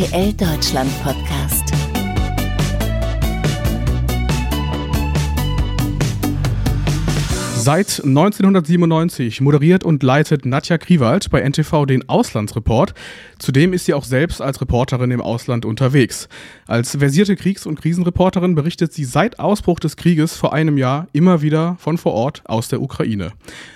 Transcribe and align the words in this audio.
RTL 0.00 0.32
Deutschland 0.32 0.90
Podcast. 1.02 1.39
Seit 7.62 8.02
1997 8.02 9.42
moderiert 9.42 9.84
und 9.84 10.02
leitet 10.02 10.46
Nadja 10.46 10.78
Kriwald 10.78 11.28
bei 11.28 11.42
NTV 11.42 11.84
den 11.84 12.08
Auslandsreport. 12.08 12.94
Zudem 13.38 13.74
ist 13.74 13.84
sie 13.84 13.92
auch 13.92 14.04
selbst 14.04 14.40
als 14.40 14.62
Reporterin 14.62 15.10
im 15.10 15.20
Ausland 15.20 15.66
unterwegs. 15.66 16.30
Als 16.66 16.96
versierte 16.96 17.36
Kriegs- 17.36 17.66
und 17.66 17.78
Krisenreporterin 17.78 18.54
berichtet 18.54 18.94
sie 18.94 19.04
seit 19.04 19.38
Ausbruch 19.38 19.78
des 19.78 19.96
Krieges 19.96 20.36
vor 20.36 20.54
einem 20.54 20.78
Jahr 20.78 21.08
immer 21.12 21.42
wieder 21.42 21.76
von 21.78 21.98
vor 21.98 22.14
Ort 22.14 22.42
aus 22.46 22.68
der 22.68 22.80
Ukraine. 22.80 23.32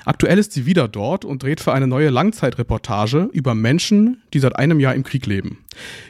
Aktuell 0.06 0.38
ist 0.38 0.52
sie 0.52 0.64
wieder 0.64 0.88
dort 0.88 1.26
und 1.26 1.42
dreht 1.42 1.60
für 1.60 1.74
eine 1.74 1.86
neue 1.86 2.08
Langzeitreportage 2.08 3.28
über 3.32 3.54
Menschen, 3.54 4.22
die 4.32 4.38
seit 4.38 4.56
einem 4.56 4.80
Jahr 4.80 4.94
im 4.94 5.02
Krieg 5.02 5.26
leben. 5.26 5.58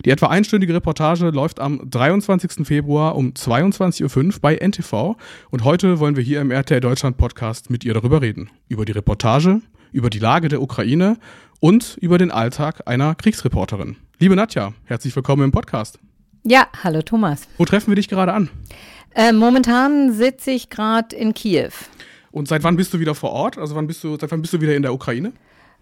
Die 0.04 0.10
etwa 0.10 0.26
einstündige 0.26 0.74
Reportage 0.74 1.30
läuft 1.30 1.58
am 1.58 1.80
23. 1.90 2.66
Februar 2.66 3.16
um 3.16 3.30
22.05 3.30 4.26
Uhr 4.26 4.32
bei 4.40 4.56
NTV 4.56 5.16
und 5.50 5.64
heute 5.64 5.98
wollen 5.98 6.16
wir 6.16 6.22
hier 6.22 6.40
im 6.40 6.50
RTL 6.50 6.80
Deutschland 6.80 7.16
Podcast 7.16 7.63
mit 7.68 7.84
ihr 7.84 7.94
darüber 7.94 8.22
reden. 8.22 8.50
Über 8.68 8.84
die 8.84 8.92
Reportage, 8.92 9.60
über 9.92 10.10
die 10.10 10.18
Lage 10.18 10.48
der 10.48 10.60
Ukraine 10.60 11.16
und 11.60 11.96
über 12.00 12.18
den 12.18 12.30
Alltag 12.30 12.82
einer 12.86 13.14
Kriegsreporterin. 13.14 13.96
Liebe 14.18 14.36
Nadja, 14.36 14.72
herzlich 14.84 15.14
willkommen 15.16 15.44
im 15.44 15.52
Podcast. 15.52 15.98
Ja, 16.44 16.66
hallo 16.82 17.02
Thomas. 17.02 17.48
Wo 17.56 17.64
treffen 17.64 17.90
wir 17.90 17.96
dich 17.96 18.08
gerade 18.08 18.32
an? 18.32 18.50
Äh, 19.14 19.32
momentan 19.32 20.12
sitze 20.12 20.50
ich 20.50 20.68
gerade 20.68 21.14
in 21.16 21.34
Kiew. 21.34 21.70
Und 22.30 22.48
seit 22.48 22.64
wann 22.64 22.76
bist 22.76 22.92
du 22.92 22.98
wieder 22.98 23.14
vor 23.14 23.30
Ort? 23.30 23.58
Also 23.58 23.74
wann 23.76 23.86
bist 23.86 24.02
du, 24.04 24.16
seit 24.18 24.30
wann 24.30 24.42
bist 24.42 24.52
du 24.52 24.60
wieder 24.60 24.74
in 24.74 24.82
der 24.82 24.92
Ukraine? 24.92 25.32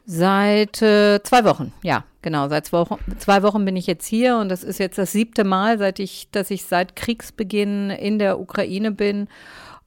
Seit 0.05 0.83
äh, 0.83 1.23
zwei 1.23 1.45
Wochen, 1.45 1.73
ja, 1.83 2.05
genau. 2.23 2.49
Seit 2.49 2.67
zwei 2.67 2.79
Wochen, 2.79 2.99
zwei 3.19 3.43
Wochen 3.43 3.65
bin 3.65 3.77
ich 3.77 3.87
jetzt 3.87 4.07
hier 4.07 4.37
und 4.37 4.49
das 4.49 4.65
ist 4.65 4.79
jetzt 4.79 4.99
das 4.99 5.13
siebte 5.13 5.45
Mal, 5.45 5.79
seit 5.79 6.01
ich, 6.01 6.29
dass 6.33 6.51
ich 6.51 6.65
seit 6.65 6.97
Kriegsbeginn 6.97 7.91
in 7.91 8.19
der 8.19 8.41
Ukraine 8.41 8.91
bin. 8.91 9.29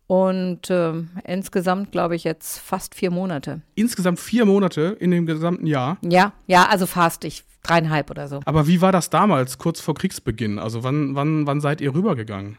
Und 0.08 0.70
äh, 0.70 0.94
insgesamt 1.24 1.92
glaube 1.92 2.16
ich 2.16 2.24
jetzt 2.24 2.60
fast 2.60 2.96
vier 2.96 3.12
Monate. 3.12 3.62
Insgesamt 3.74 4.20
vier 4.20 4.46
Monate 4.46 4.96
in 5.00 5.12
dem 5.12 5.26
gesamten 5.26 5.66
Jahr? 5.66 5.98
Ja, 6.02 6.34
ja, 6.48 6.68
also 6.68 6.86
fast. 6.86 7.24
Ich 7.24 7.44
dreieinhalb 7.66 8.10
oder 8.10 8.28
so. 8.28 8.42
Aber 8.46 8.68
wie 8.68 8.82
war 8.82 8.92
das 8.92 9.10
damals, 9.10 9.58
kurz 9.58 9.82
vor 9.82 9.96
Kriegsbeginn? 9.96 10.60
Also 10.60 10.84
wann, 10.84 11.16
wann, 11.16 11.48
wann 11.48 11.62
seid 11.62 11.82
ihr 11.82 11.94
rübergegangen? 11.94 12.58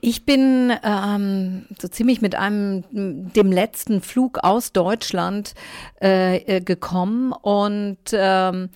Ich 0.00 0.24
bin 0.24 0.72
ähm, 0.82 1.66
so 1.78 1.88
ziemlich 1.88 2.20
mit 2.22 2.34
einem 2.34 2.84
dem 2.92 3.52
letzten 3.52 4.00
Flug 4.00 4.38
aus 4.42 4.72
Deutschland 4.72 5.54
äh, 6.00 6.36
äh 6.36 6.60
gekommen 6.60 7.32
und 7.32 7.98
ähm, 8.12 8.70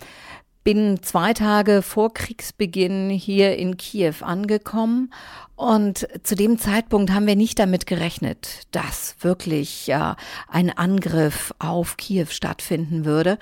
bin 0.65 1.03
zwei 1.03 1.33
Tage 1.33 1.83
vor 1.83 2.13
Kriegsbeginn 2.13 3.11
hier 3.11 3.57
in 3.57 3.77
Kiew 3.77 4.15
angekommen 4.21 5.13
und 5.57 6.09
zu 6.23 6.35
dem 6.35 6.59
Zeitpunkt 6.59 7.11
haben 7.11 7.27
wir 7.27 7.37
nicht 7.37 7.59
damit 7.59 7.87
gerechnet, 7.87 8.63
dass 8.71 9.17
wirklich 9.21 9.87
ja, 9.87 10.17
ein 10.49 10.71
Angriff 10.71 11.53
auf 11.59 11.97
Kiew 11.97 12.29
stattfinden 12.31 13.05
würde. 13.05 13.39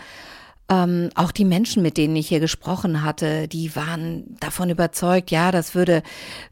Ähm, 0.70 1.08
auch 1.14 1.33
die 1.33 1.47
Menschen, 1.47 1.83
mit 1.83 1.97
denen 1.97 2.14
ich 2.14 2.28
hier 2.28 2.41
gesprochen 2.41 3.02
hatte, 3.02 3.48
die 3.48 3.74
waren 3.74 4.36
davon 4.38 4.69
überzeugt, 4.69 5.30
ja, 5.30 5.50
das 5.50 5.75
würde, 5.75 6.02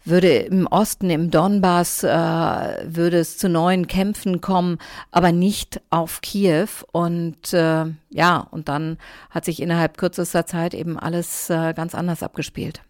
würde 0.05 0.28
im 0.39 0.67
Osten, 0.67 1.11
im 1.11 1.31
Donbass, 1.31 2.03
äh, 2.03 2.08
würde 2.08 3.19
es 3.19 3.36
zu 3.36 3.50
neuen 3.50 3.86
Kämpfen 3.86 4.41
kommen, 4.41 4.78
aber 5.11 5.33
nicht 5.33 5.83
auf 5.91 6.23
Kiew. 6.23 6.69
Und 6.92 7.53
äh, 7.53 7.84
ja, 8.08 8.39
und 8.50 8.70
dann 8.70 8.97
hat 9.28 9.45
sich 9.45 9.61
innerhalb 9.61 9.98
kürzester 9.98 10.46
Zeit 10.46 10.73
eben 10.73 10.98
alles 10.98 11.51
äh, 11.51 11.74
ganz 11.74 11.95
anders 11.95 12.23
abgespielt. 12.23 12.80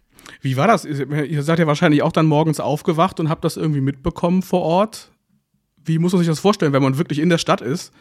Wie 0.41 0.55
war 0.55 0.67
das? 0.67 0.85
Ihr 0.85 1.43
seid 1.43 1.59
ja 1.59 1.67
wahrscheinlich 1.67 2.03
auch 2.03 2.11
dann 2.11 2.25
morgens 2.25 2.59
aufgewacht 2.59 3.19
und 3.19 3.29
habt 3.29 3.43
das 3.43 3.57
irgendwie 3.57 3.81
mitbekommen 3.81 4.43
vor 4.43 4.61
Ort. 4.61 5.11
Wie 5.83 5.99
muss 5.99 6.13
man 6.13 6.19
sich 6.19 6.27
das 6.27 6.39
vorstellen, 6.39 6.73
wenn 6.73 6.83
man 6.83 6.97
wirklich 6.97 7.19
in 7.19 7.29
der 7.29 7.37
Stadt 7.37 7.61
ist? 7.61 7.93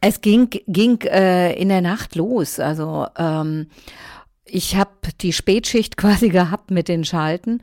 Es 0.00 0.20
ging, 0.20 0.48
ging 0.66 1.00
äh, 1.02 1.52
in 1.54 1.68
der 1.68 1.82
Nacht 1.82 2.14
los. 2.14 2.58
Also 2.58 3.06
ähm, 3.16 3.68
ich 4.44 4.76
habe 4.76 4.90
die 5.20 5.32
Spätschicht 5.32 5.96
quasi 5.98 6.28
gehabt 6.28 6.70
mit 6.70 6.88
den 6.88 7.04
Schalten 7.04 7.62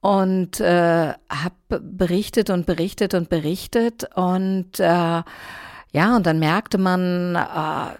und 0.00 0.60
äh, 0.60 1.12
habe 1.12 1.80
berichtet 1.80 2.50
und 2.50 2.66
berichtet 2.66 3.14
und 3.14 3.28
berichtet 3.28 4.08
und 4.14 4.80
äh, 4.80 5.22
ja, 5.94 6.16
und 6.16 6.26
dann 6.26 6.38
merkte 6.38 6.78
man, 6.78 7.36
äh, 7.36 7.94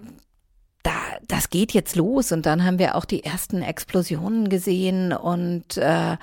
da, 0.83 0.93
das 1.27 1.49
geht 1.49 1.71
jetzt 1.71 1.95
los 1.95 2.31
und 2.31 2.45
dann 2.45 2.65
haben 2.65 2.79
wir 2.79 2.95
auch 2.95 3.05
die 3.05 3.23
ersten 3.23 3.61
Explosionen 3.61 4.49
gesehen 4.49 5.13
und 5.13 5.77
äh, 5.77 6.17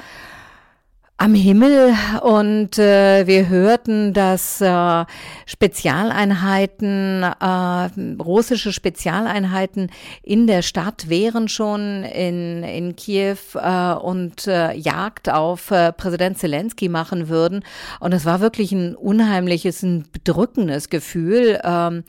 am 1.20 1.34
Himmel 1.34 1.94
und 2.22 2.78
äh, 2.78 3.26
wir 3.26 3.50
hörten, 3.50 4.14
dass 4.14 4.62
äh, 4.62 5.04
Spezialeinheiten, 5.44 7.22
äh, 7.22 8.22
russische 8.22 8.72
Spezialeinheiten 8.72 9.90
in 10.22 10.46
der 10.46 10.62
Stadt 10.62 11.10
wären 11.10 11.48
schon 11.48 12.04
in, 12.04 12.62
in 12.62 12.96
Kiew 12.96 13.36
äh, 13.54 13.92
und 13.92 14.46
äh, 14.46 14.72
Jagd 14.72 15.28
auf 15.28 15.70
äh, 15.70 15.92
Präsident 15.92 16.38
Zelensky 16.38 16.88
machen 16.88 17.28
würden. 17.28 17.64
Und 18.00 18.14
es 18.14 18.24
war 18.24 18.40
wirklich 18.40 18.72
ein 18.72 18.94
unheimliches, 18.94 19.82
ein 19.82 20.06
bedrückendes 20.10 20.88
Gefühl. 20.88 21.60
Ähm, 21.62 22.02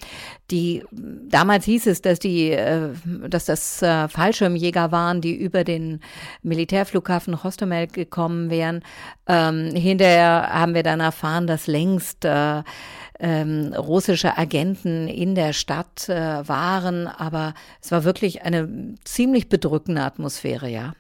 die 0.51 0.83
damals 0.91 1.65
hieß 1.65 1.87
es, 1.87 2.01
dass 2.01 2.19
die, 2.19 2.51
äh, 2.51 2.89
dass 3.27 3.45
das 3.45 3.81
äh, 3.81 4.07
Fallschirmjäger 4.07 4.91
waren, 4.91 5.21
die 5.21 5.35
über 5.35 5.63
den 5.63 6.01
Militärflughafen 6.43 7.43
Hostomel 7.43 7.87
gekommen 7.87 8.49
wären. 8.49 8.83
Ähm, 9.27 9.73
hinterher 9.73 10.49
haben 10.51 10.73
wir 10.73 10.83
dann 10.83 10.99
erfahren, 10.99 11.47
dass 11.47 11.67
längst 11.67 12.25
äh, 12.25 12.63
ähm, 13.19 13.73
russische 13.77 14.37
Agenten 14.37 15.07
in 15.07 15.35
der 15.35 15.53
Stadt 15.53 16.09
äh, 16.09 16.47
waren, 16.47 17.07
aber 17.07 17.53
es 17.81 17.91
war 17.91 18.03
wirklich 18.03 18.43
eine 18.43 18.95
ziemlich 19.03 19.47
bedrückende 19.47 20.03
Atmosphäre, 20.03 20.69
ja. 20.69 20.93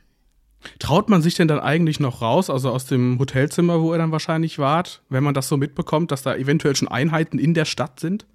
Traut 0.77 1.09
man 1.09 1.23
sich 1.23 1.33
denn 1.33 1.47
dann 1.47 1.59
eigentlich 1.59 1.99
noch 1.99 2.21
raus, 2.21 2.51
also 2.51 2.69
aus 2.69 2.85
dem 2.85 3.17
Hotelzimmer, 3.17 3.81
wo 3.81 3.93
ihr 3.93 3.97
dann 3.97 4.11
wahrscheinlich 4.11 4.59
wart, 4.59 5.01
wenn 5.09 5.23
man 5.23 5.33
das 5.33 5.47
so 5.47 5.57
mitbekommt, 5.57 6.11
dass 6.11 6.21
da 6.21 6.35
eventuell 6.35 6.75
schon 6.75 6.87
Einheiten 6.87 7.39
in 7.39 7.55
der 7.55 7.65
Stadt 7.65 7.99
sind? 7.99 8.27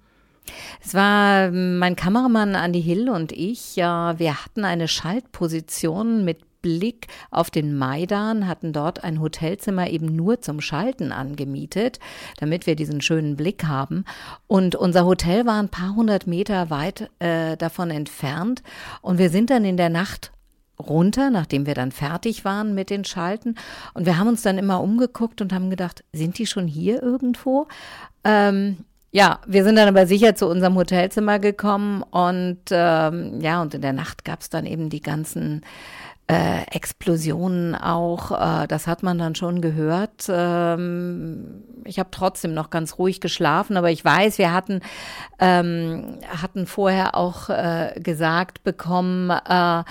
Es 0.83 0.93
war 0.93 1.51
mein 1.51 1.95
Kameramann 1.95 2.55
Andy 2.55 2.81
Hill 2.81 3.09
und 3.09 3.31
ich. 3.31 3.75
Ja, 3.75 4.17
wir 4.19 4.43
hatten 4.43 4.65
eine 4.65 4.87
Schaltposition 4.87 6.25
mit 6.25 6.39
Blick 6.61 7.07
auf 7.31 7.49
den 7.49 7.77
Maidan, 7.77 8.47
hatten 8.47 8.73
dort 8.73 9.03
ein 9.03 9.21
Hotelzimmer 9.21 9.89
eben 9.89 10.15
nur 10.15 10.41
zum 10.41 10.59
Schalten 10.59 11.11
angemietet, 11.11 11.99
damit 12.39 12.67
wir 12.67 12.75
diesen 12.75 13.01
schönen 13.01 13.35
Blick 13.35 13.63
haben. 13.63 14.05
Und 14.47 14.75
unser 14.75 15.05
Hotel 15.05 15.45
war 15.45 15.61
ein 15.61 15.69
paar 15.69 15.95
hundert 15.95 16.27
Meter 16.27 16.69
weit 16.69 17.09
äh, 17.19 17.55
davon 17.57 17.89
entfernt. 17.89 18.63
Und 19.01 19.17
wir 19.17 19.29
sind 19.29 19.49
dann 19.49 19.65
in 19.65 19.77
der 19.77 19.89
Nacht 19.89 20.31
runter, 20.79 21.29
nachdem 21.29 21.65
wir 21.65 21.73
dann 21.73 21.91
fertig 21.91 22.45
waren 22.45 22.75
mit 22.75 22.89
den 22.89 23.05
Schalten. 23.05 23.55
Und 23.93 24.05
wir 24.05 24.17
haben 24.17 24.27
uns 24.27 24.41
dann 24.41 24.57
immer 24.57 24.81
umgeguckt 24.81 25.41
und 25.41 25.53
haben 25.53 25.69
gedacht, 25.69 26.03
sind 26.13 26.37
die 26.37 26.47
schon 26.47 26.67
hier 26.67 27.01
irgendwo? 27.01 27.67
Ähm, 28.23 28.77
ja, 29.17 29.39
wir 29.47 29.63
sind 29.63 29.77
dann 29.77 29.87
aber 29.87 30.05
sicher 30.05 30.35
zu 30.35 30.45
unserem 30.45 30.75
Hotelzimmer 30.75 31.39
gekommen 31.39 32.03
und 32.03 32.59
ähm, 32.69 33.41
ja, 33.41 33.63
und 33.63 33.73
in 33.73 33.81
der 33.81 33.91
Nacht 33.91 34.23
gab 34.23 34.41
es 34.41 34.51
dann 34.51 34.67
eben 34.67 34.91
die 34.91 35.01
ganzen 35.01 35.65
äh, 36.27 36.63
Explosionen 36.71 37.73
auch, 37.73 38.31
äh, 38.31 38.67
das 38.67 38.85
hat 38.85 39.01
man 39.01 39.17
dann 39.17 39.33
schon 39.33 39.61
gehört. 39.61 40.27
Ähm, 40.29 41.63
ich 41.85 41.99
habe 41.99 42.09
trotzdem 42.11 42.53
noch 42.53 42.69
ganz 42.69 42.99
ruhig 42.99 43.21
geschlafen, 43.21 43.77
aber 43.77 43.91
ich 43.91 44.03
weiß, 44.03 44.37
wir 44.37 44.51
hatten, 44.51 44.81
ähm, 45.39 46.19
hatten 46.41 46.65
vorher 46.65 47.15
auch 47.15 47.49
äh, 47.49 47.97
gesagt 48.01 48.65
bekommen, 48.65 49.29
äh, 49.29 49.83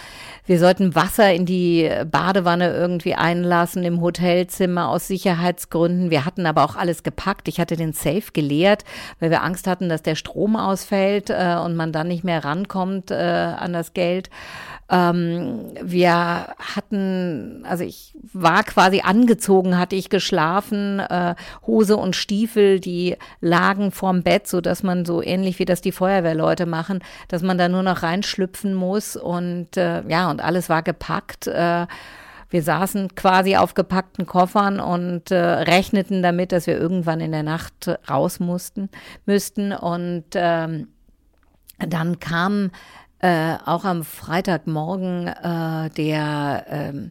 wir 0.44 0.58
sollten 0.58 0.94
Wasser 0.94 1.32
in 1.32 1.46
die 1.46 1.90
Badewanne 2.10 2.70
irgendwie 2.70 3.14
einlassen 3.14 3.82
im 3.82 4.02
Hotelzimmer 4.02 4.90
aus 4.90 5.08
Sicherheitsgründen. 5.08 6.10
Wir 6.10 6.26
hatten 6.26 6.44
aber 6.44 6.64
auch 6.64 6.76
alles 6.76 7.02
gepackt. 7.02 7.48
Ich 7.48 7.58
hatte 7.60 7.76
den 7.76 7.94
Safe 7.94 8.32
geleert, 8.34 8.84
weil 9.20 9.30
wir 9.30 9.42
Angst 9.42 9.66
hatten, 9.66 9.88
dass 9.88 10.02
der 10.02 10.16
Strom 10.16 10.56
ausfällt 10.56 11.30
äh, 11.30 11.56
und 11.64 11.76
man 11.76 11.92
dann 11.92 12.08
nicht 12.08 12.24
mehr 12.24 12.44
rankommt 12.44 13.10
äh, 13.10 13.14
an 13.14 13.72
das 13.72 13.94
Geld. 13.94 14.28
Ähm, 14.88 15.72
wir 15.82 16.25
hatten, 16.58 17.64
also 17.64 17.84
ich 17.84 18.16
war 18.32 18.64
quasi 18.64 19.00
angezogen, 19.00 19.78
hatte 19.78 19.96
ich 19.96 20.10
geschlafen, 20.10 21.00
äh, 21.00 21.34
Hose 21.66 21.96
und 21.96 22.16
Stiefel, 22.16 22.80
die 22.80 23.16
lagen 23.40 23.90
vorm 23.90 24.22
Bett, 24.22 24.46
so 24.46 24.60
dass 24.60 24.82
man 24.82 25.04
so 25.04 25.22
ähnlich 25.22 25.58
wie 25.58 25.64
das 25.64 25.80
die 25.80 25.92
Feuerwehrleute 25.92 26.66
machen, 26.66 27.00
dass 27.28 27.42
man 27.42 27.58
da 27.58 27.68
nur 27.68 27.82
noch 27.82 28.02
reinschlüpfen 28.02 28.74
muss 28.74 29.16
und 29.16 29.76
äh, 29.76 30.02
ja, 30.08 30.30
und 30.30 30.40
alles 30.42 30.68
war 30.68 30.82
gepackt. 30.82 31.46
Äh, 31.46 31.86
wir 32.48 32.62
saßen 32.62 33.14
quasi 33.14 33.56
auf 33.56 33.74
gepackten 33.74 34.24
Koffern 34.26 34.78
und 34.80 35.30
äh, 35.30 35.36
rechneten 35.36 36.22
damit, 36.22 36.52
dass 36.52 36.66
wir 36.66 36.78
irgendwann 36.78 37.20
in 37.20 37.32
der 37.32 37.42
Nacht 37.42 37.90
raus 38.08 38.38
mussten, 38.38 38.88
müssten. 39.24 39.72
Und 39.72 40.24
ähm, 40.34 40.88
dann 41.78 42.20
kam 42.20 42.70
äh, 43.26 43.58
auch 43.64 43.84
am 43.84 44.04
Freitagmorgen 44.04 45.26
äh, 45.26 45.90
der 45.90 46.64
ähm, 46.68 47.10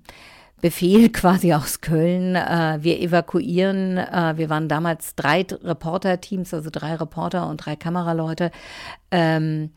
Befehl 0.61 1.09
quasi 1.11 1.53
aus 1.53 1.81
Köln. 1.81 2.35
Äh, 2.35 2.77
wir 2.79 3.01
evakuieren. 3.01 3.97
Äh, 3.97 4.37
wir 4.37 4.49
waren 4.49 4.69
damals 4.69 5.15
drei 5.15 5.45
Reporterteams, 5.61 6.53
also 6.53 6.69
drei 6.71 6.95
Reporter 6.95 7.49
und 7.49 7.57
drei 7.57 7.75
Kameraleute 7.75 8.51
ähm, 9.11 9.71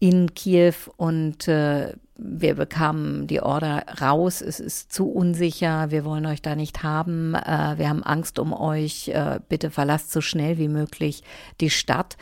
in 0.00 0.34
Kiew 0.34 0.74
und 0.96 1.46
äh, 1.46 1.92
wir 2.18 2.54
bekamen 2.54 3.26
die 3.26 3.40
Order 3.40 3.84
raus, 4.00 4.40
es 4.40 4.58
ist 4.58 4.92
zu 4.92 5.10
unsicher, 5.10 5.90
wir 5.90 6.04
wollen 6.04 6.26
euch 6.26 6.40
da 6.42 6.56
nicht 6.56 6.82
haben, 6.82 7.34
äh, 7.34 7.74
wir 7.76 7.88
haben 7.88 8.02
Angst 8.02 8.38
um 8.38 8.52
euch, 8.52 9.08
äh, 9.08 9.38
bitte 9.48 9.70
verlasst 9.70 10.12
so 10.12 10.20
schnell 10.20 10.58
wie 10.58 10.68
möglich 10.68 11.22
die 11.60 11.70
Stadt. 11.70 12.16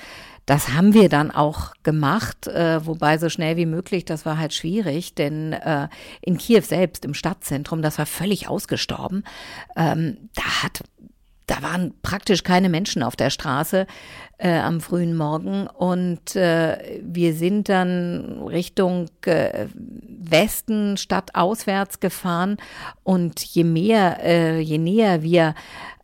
Das 0.46 0.70
haben 0.70 0.92
wir 0.92 1.08
dann 1.08 1.30
auch 1.30 1.72
gemacht, 1.82 2.46
äh, 2.46 2.84
wobei 2.84 3.18
so 3.18 3.28
schnell 3.28 3.56
wie 3.56 3.66
möglich, 3.66 4.04
das 4.04 4.26
war 4.26 4.38
halt 4.38 4.52
schwierig, 4.52 5.14
denn 5.14 5.54
äh, 5.54 5.88
in 6.20 6.36
Kiew 6.36 6.62
selbst, 6.62 7.04
im 7.04 7.14
Stadtzentrum, 7.14 7.80
das 7.80 7.98
war 7.98 8.06
völlig 8.06 8.48
ausgestorben. 8.48 9.24
Ähm, 9.76 10.28
da 10.34 10.62
hat 10.62 10.82
da 11.46 11.62
waren 11.62 11.92
praktisch 12.02 12.42
keine 12.42 12.68
Menschen 12.68 13.02
auf 13.02 13.16
der 13.16 13.30
Straße 13.30 13.86
äh, 14.38 14.58
am 14.58 14.80
frühen 14.80 15.16
Morgen 15.16 15.66
und 15.66 16.34
äh, 16.36 17.00
wir 17.02 17.34
sind 17.34 17.68
dann 17.68 18.42
Richtung 18.48 19.08
äh, 19.26 19.66
Westen 19.74 20.96
stadtauswärts 20.96 22.00
gefahren 22.00 22.56
und 23.02 23.40
je 23.40 23.64
mehr, 23.64 24.24
äh, 24.24 24.58
je 24.60 24.78
näher 24.78 25.22
wir 25.22 25.54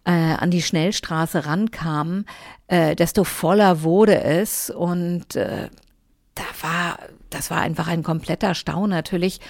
äh, 0.04 0.10
an 0.10 0.50
die 0.50 0.62
Schnellstraße 0.62 1.46
rankamen, 1.46 2.26
äh, 2.70 2.94
desto 2.94 3.24
voller 3.24 3.82
wurde 3.82 4.22
es. 4.22 4.70
Und 4.70 5.34
äh, 5.34 5.68
da 6.36 6.42
war, 6.62 6.98
das 7.28 7.50
war 7.50 7.60
einfach 7.60 7.88
ein 7.88 8.04
kompletter 8.04 8.54
Stau 8.54 8.86
natürlich, 8.86 9.40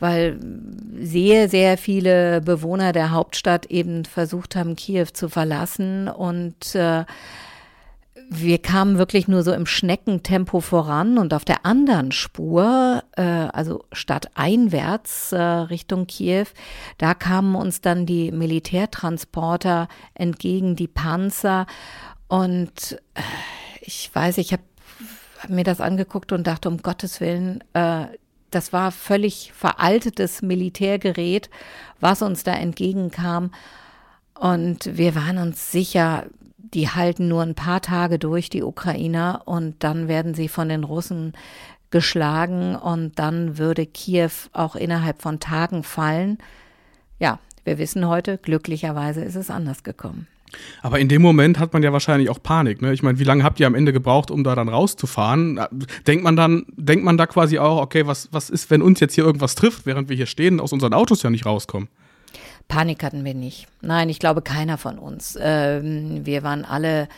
weil 0.00 0.40
sehr, 0.98 1.50
sehr 1.50 1.76
viele 1.76 2.40
Bewohner 2.40 2.92
der 2.92 3.10
Hauptstadt 3.10 3.66
eben 3.66 4.06
versucht 4.06 4.56
haben, 4.56 4.74
Kiew 4.74 5.08
zu 5.12 5.28
verlassen. 5.28 6.08
Und 6.08 6.74
äh, 6.74 7.04
wir 8.30 8.58
kamen 8.58 8.96
wirklich 8.96 9.28
nur 9.28 9.42
so 9.42 9.52
im 9.52 9.66
Schneckentempo 9.66 10.60
voran. 10.60 11.18
Und 11.18 11.34
auf 11.34 11.44
der 11.44 11.66
anderen 11.66 12.10
Spur, 12.10 13.02
äh, 13.16 13.22
also 13.22 13.84
stadteinwärts 13.92 15.32
äh, 15.32 15.42
Richtung 15.42 16.06
Kiew, 16.06 16.46
da 16.96 17.12
kamen 17.12 17.54
uns 17.54 17.82
dann 17.82 18.06
die 18.06 18.32
Militärtransporter 18.32 19.88
entgegen, 20.14 20.74
die 20.74 20.88
Panzer 20.88 21.66
und 22.32 22.98
äh, 23.12 23.20
ich 23.82 24.10
weiß, 24.10 24.38
ich 24.38 24.54
habe 24.54 24.62
hab 25.42 25.50
mir 25.50 25.64
das 25.64 25.82
angeguckt 25.82 26.32
und 26.32 26.46
dachte, 26.46 26.70
um 26.70 26.78
Gottes 26.78 27.20
Willen, 27.20 27.62
äh, 27.74 28.06
das 28.50 28.72
war 28.72 28.90
völlig 28.90 29.52
veraltetes 29.54 30.40
Militärgerät, 30.40 31.50
was 32.00 32.22
uns 32.22 32.42
da 32.42 32.54
entgegenkam. 32.54 33.50
Und 34.32 34.96
wir 34.96 35.14
waren 35.14 35.36
uns 35.36 35.72
sicher, 35.72 36.24
die 36.56 36.88
halten 36.88 37.28
nur 37.28 37.42
ein 37.42 37.54
paar 37.54 37.82
Tage 37.82 38.18
durch, 38.18 38.48
die 38.48 38.62
Ukrainer, 38.62 39.42
und 39.44 39.84
dann 39.84 40.08
werden 40.08 40.32
sie 40.32 40.48
von 40.48 40.70
den 40.70 40.84
Russen 40.84 41.34
geschlagen 41.90 42.76
und 42.76 43.18
dann 43.18 43.58
würde 43.58 43.84
Kiew 43.84 44.30
auch 44.54 44.74
innerhalb 44.74 45.20
von 45.20 45.38
Tagen 45.38 45.82
fallen. 45.82 46.38
Ja, 47.18 47.40
wir 47.64 47.76
wissen 47.76 48.08
heute, 48.08 48.38
glücklicherweise 48.38 49.20
ist 49.20 49.36
es 49.36 49.50
anders 49.50 49.82
gekommen. 49.82 50.28
Aber 50.82 50.98
in 50.98 51.08
dem 51.08 51.22
Moment 51.22 51.58
hat 51.58 51.72
man 51.72 51.82
ja 51.82 51.92
wahrscheinlich 51.92 52.30
auch 52.30 52.42
Panik. 52.42 52.82
Ne? 52.82 52.92
Ich 52.92 53.02
meine, 53.02 53.18
wie 53.18 53.24
lange 53.24 53.44
habt 53.44 53.60
ihr 53.60 53.66
am 53.66 53.74
Ende 53.74 53.92
gebraucht, 53.92 54.30
um 54.30 54.44
da 54.44 54.54
dann 54.54 54.68
rauszufahren? 54.68 55.60
Denkt 56.06 56.24
man 56.24 56.36
dann, 56.36 56.64
denkt 56.76 57.04
man 57.04 57.16
da 57.16 57.26
quasi 57.26 57.58
auch, 57.58 57.80
okay, 57.80 58.06
was, 58.06 58.28
was 58.32 58.50
ist, 58.50 58.70
wenn 58.70 58.82
uns 58.82 59.00
jetzt 59.00 59.14
hier 59.14 59.24
irgendwas 59.24 59.54
trifft, 59.54 59.86
während 59.86 60.08
wir 60.08 60.16
hier 60.16 60.26
stehen 60.26 60.60
aus 60.60 60.72
unseren 60.72 60.94
Autos 60.94 61.22
ja 61.22 61.30
nicht 61.30 61.46
rauskommen? 61.46 61.88
Panik 62.68 63.02
hatten 63.02 63.24
wir 63.24 63.34
nicht. 63.34 63.66
Nein, 63.80 64.08
ich 64.08 64.18
glaube 64.18 64.42
keiner 64.42 64.78
von 64.78 64.98
uns. 64.98 65.36
Ähm, 65.40 66.24
wir 66.24 66.42
waren 66.42 66.64
alle 66.64 67.08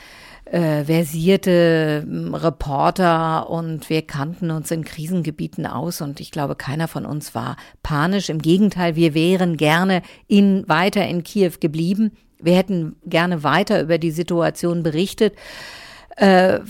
äh, 0.46 0.84
versierte 0.84 2.04
ähm, 2.06 2.34
Reporter 2.34 3.48
und 3.48 3.88
wir 3.88 4.02
kannten 4.02 4.50
uns 4.50 4.70
in 4.70 4.84
Krisengebieten 4.84 5.66
aus 5.66 6.00
und 6.00 6.20
ich 6.20 6.30
glaube, 6.30 6.54
keiner 6.54 6.88
von 6.88 7.06
uns 7.06 7.34
war 7.34 7.56
panisch. 7.82 8.28
Im 8.28 8.40
Gegenteil, 8.40 8.96
wir 8.96 9.14
wären 9.14 9.56
gerne 9.56 10.02
in, 10.26 10.68
weiter 10.68 11.06
in 11.06 11.22
Kiew 11.24 11.52
geblieben. 11.60 12.12
Wir 12.44 12.56
hätten 12.56 12.96
gerne 13.04 13.42
weiter 13.42 13.80
über 13.80 13.98
die 13.98 14.10
Situation 14.10 14.82
berichtet. 14.82 15.34
Äh, 16.16 16.60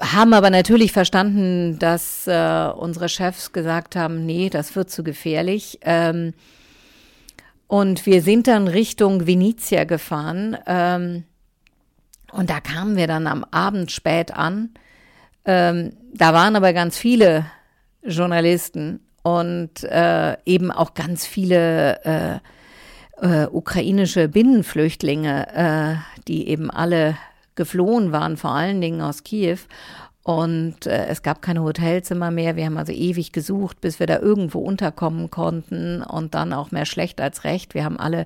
haben 0.00 0.34
aber 0.34 0.50
natürlich 0.50 0.92
verstanden, 0.92 1.78
dass 1.78 2.26
äh, 2.26 2.70
unsere 2.76 3.08
Chefs 3.08 3.52
gesagt 3.52 3.96
haben, 3.96 4.26
nee, 4.26 4.50
das 4.50 4.74
wird 4.76 4.90
zu 4.90 5.04
gefährlich. 5.04 5.78
Ähm, 5.82 6.34
und 7.66 8.04
wir 8.06 8.22
sind 8.22 8.46
dann 8.46 8.68
Richtung 8.68 9.26
Venezia 9.26 9.84
gefahren. 9.84 10.56
Ähm, 10.66 11.24
und 12.32 12.50
da 12.50 12.60
kamen 12.60 12.96
wir 12.96 13.06
dann 13.06 13.26
am 13.26 13.44
Abend 13.50 13.92
spät 13.92 14.32
an. 14.32 14.70
Ähm, 15.44 15.92
da 16.12 16.32
waren 16.34 16.56
aber 16.56 16.72
ganz 16.72 16.98
viele 16.98 17.46
Journalisten 18.02 19.00
und 19.22 19.82
äh, 19.84 20.36
eben 20.44 20.70
auch 20.70 20.94
ganz 20.94 21.26
viele 21.26 22.04
äh, 22.04 22.38
äh, 23.20 23.46
ukrainische 23.46 24.28
Binnenflüchtlinge, 24.28 25.46
äh, 25.54 26.20
die 26.26 26.48
eben 26.48 26.70
alle 26.70 27.16
geflohen 27.54 28.12
waren, 28.12 28.36
vor 28.36 28.50
allen 28.50 28.80
Dingen 28.80 29.00
aus 29.00 29.22
Kiew. 29.22 29.58
Und 30.22 30.86
äh, 30.86 31.06
es 31.06 31.22
gab 31.22 31.42
keine 31.42 31.62
Hotelzimmer 31.62 32.30
mehr. 32.30 32.56
Wir 32.56 32.64
haben 32.64 32.78
also 32.78 32.92
ewig 32.92 33.32
gesucht, 33.32 33.80
bis 33.80 34.00
wir 34.00 34.06
da 34.06 34.18
irgendwo 34.18 34.60
unterkommen 34.60 35.30
konnten. 35.30 36.02
Und 36.02 36.34
dann 36.34 36.52
auch 36.52 36.70
mehr 36.70 36.86
schlecht 36.86 37.20
als 37.20 37.44
recht. 37.44 37.74
Wir 37.74 37.84
haben 37.84 37.98
alle 37.98 38.24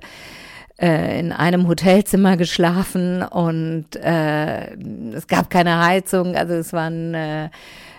äh, 0.79 1.19
in 1.19 1.33
einem 1.33 1.67
Hotelzimmer 1.67 2.37
geschlafen 2.37 3.21
und 3.21 3.97
äh, 3.97 4.75
es 5.13 5.27
gab 5.27 5.49
keine 5.49 5.85
Heizung. 5.85 6.35
Also 6.35 6.53
es 6.53 6.71
waren 6.71 7.13
äh, 7.13 7.49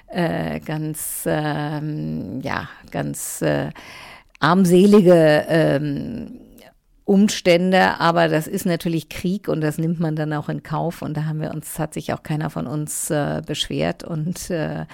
äh, 0.08 0.60
ganz, 0.60 1.26
äh, 1.26 2.40
ja, 2.40 2.68
ganz 2.90 3.42
äh, 3.42 3.68
armselige 4.40 5.44
ähm, 5.48 6.40
Umstände, 7.10 7.98
aber 7.98 8.28
das 8.28 8.46
ist 8.46 8.66
natürlich 8.66 9.08
Krieg 9.08 9.48
und 9.48 9.62
das 9.62 9.78
nimmt 9.78 9.98
man 9.98 10.14
dann 10.14 10.32
auch 10.32 10.48
in 10.48 10.62
Kauf 10.62 11.02
und 11.02 11.16
da 11.16 11.24
haben 11.24 11.40
wir 11.40 11.50
uns, 11.52 11.76
hat 11.80 11.92
sich 11.92 12.12
auch 12.12 12.22
keiner 12.22 12.50
von 12.50 12.68
uns 12.68 13.10
äh, 13.10 13.42
beschwert 13.44 14.04
und 14.04 14.48
äh, 14.48 14.86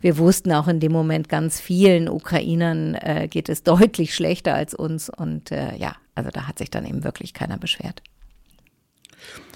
wir 0.00 0.16
wussten 0.18 0.52
auch 0.52 0.68
in 0.68 0.78
dem 0.78 0.92
Moment 0.92 1.28
ganz 1.28 1.60
vielen 1.60 2.08
Ukrainern 2.08 2.94
äh, 2.94 3.26
geht 3.28 3.48
es 3.48 3.64
deutlich 3.64 4.14
schlechter 4.14 4.54
als 4.54 4.72
uns 4.72 5.10
und 5.10 5.50
äh, 5.50 5.74
ja, 5.76 5.96
also 6.14 6.30
da 6.32 6.46
hat 6.46 6.58
sich 6.58 6.70
dann 6.70 6.86
eben 6.86 7.02
wirklich 7.02 7.34
keiner 7.34 7.58
beschwert. 7.58 8.04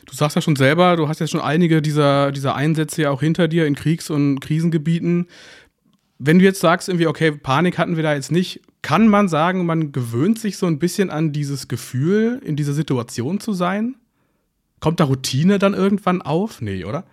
Du 0.04 0.12
sagst 0.12 0.34
ja 0.34 0.42
schon 0.42 0.56
selber, 0.56 0.96
du 0.96 1.06
hast 1.06 1.20
ja 1.20 1.28
schon 1.28 1.40
einige 1.40 1.80
dieser, 1.80 2.32
dieser 2.32 2.56
Einsätze 2.56 3.02
ja 3.02 3.10
auch 3.12 3.20
hinter 3.20 3.46
dir 3.46 3.64
in 3.64 3.76
Kriegs- 3.76 4.10
und 4.10 4.40
Krisengebieten. 4.40 5.28
Wenn 6.18 6.40
du 6.40 6.44
jetzt 6.44 6.58
sagst, 6.58 6.88
irgendwie, 6.88 7.06
okay, 7.06 7.30
Panik 7.30 7.78
hatten 7.78 7.94
wir 7.94 8.02
da 8.02 8.14
jetzt 8.14 8.32
nicht, 8.32 8.60
kann 8.88 9.06
man 9.06 9.28
sagen, 9.28 9.66
man 9.66 9.92
gewöhnt 9.92 10.38
sich 10.38 10.56
so 10.56 10.64
ein 10.64 10.78
bisschen 10.78 11.10
an 11.10 11.30
dieses 11.30 11.68
Gefühl, 11.68 12.40
in 12.42 12.56
dieser 12.56 12.72
Situation 12.72 13.38
zu 13.38 13.52
sein? 13.52 13.96
Kommt 14.80 14.98
da 14.98 15.04
Routine 15.04 15.58
dann 15.58 15.74
irgendwann 15.74 16.22
auf? 16.22 16.62
Nee, 16.62 16.86
oder? 16.86 17.04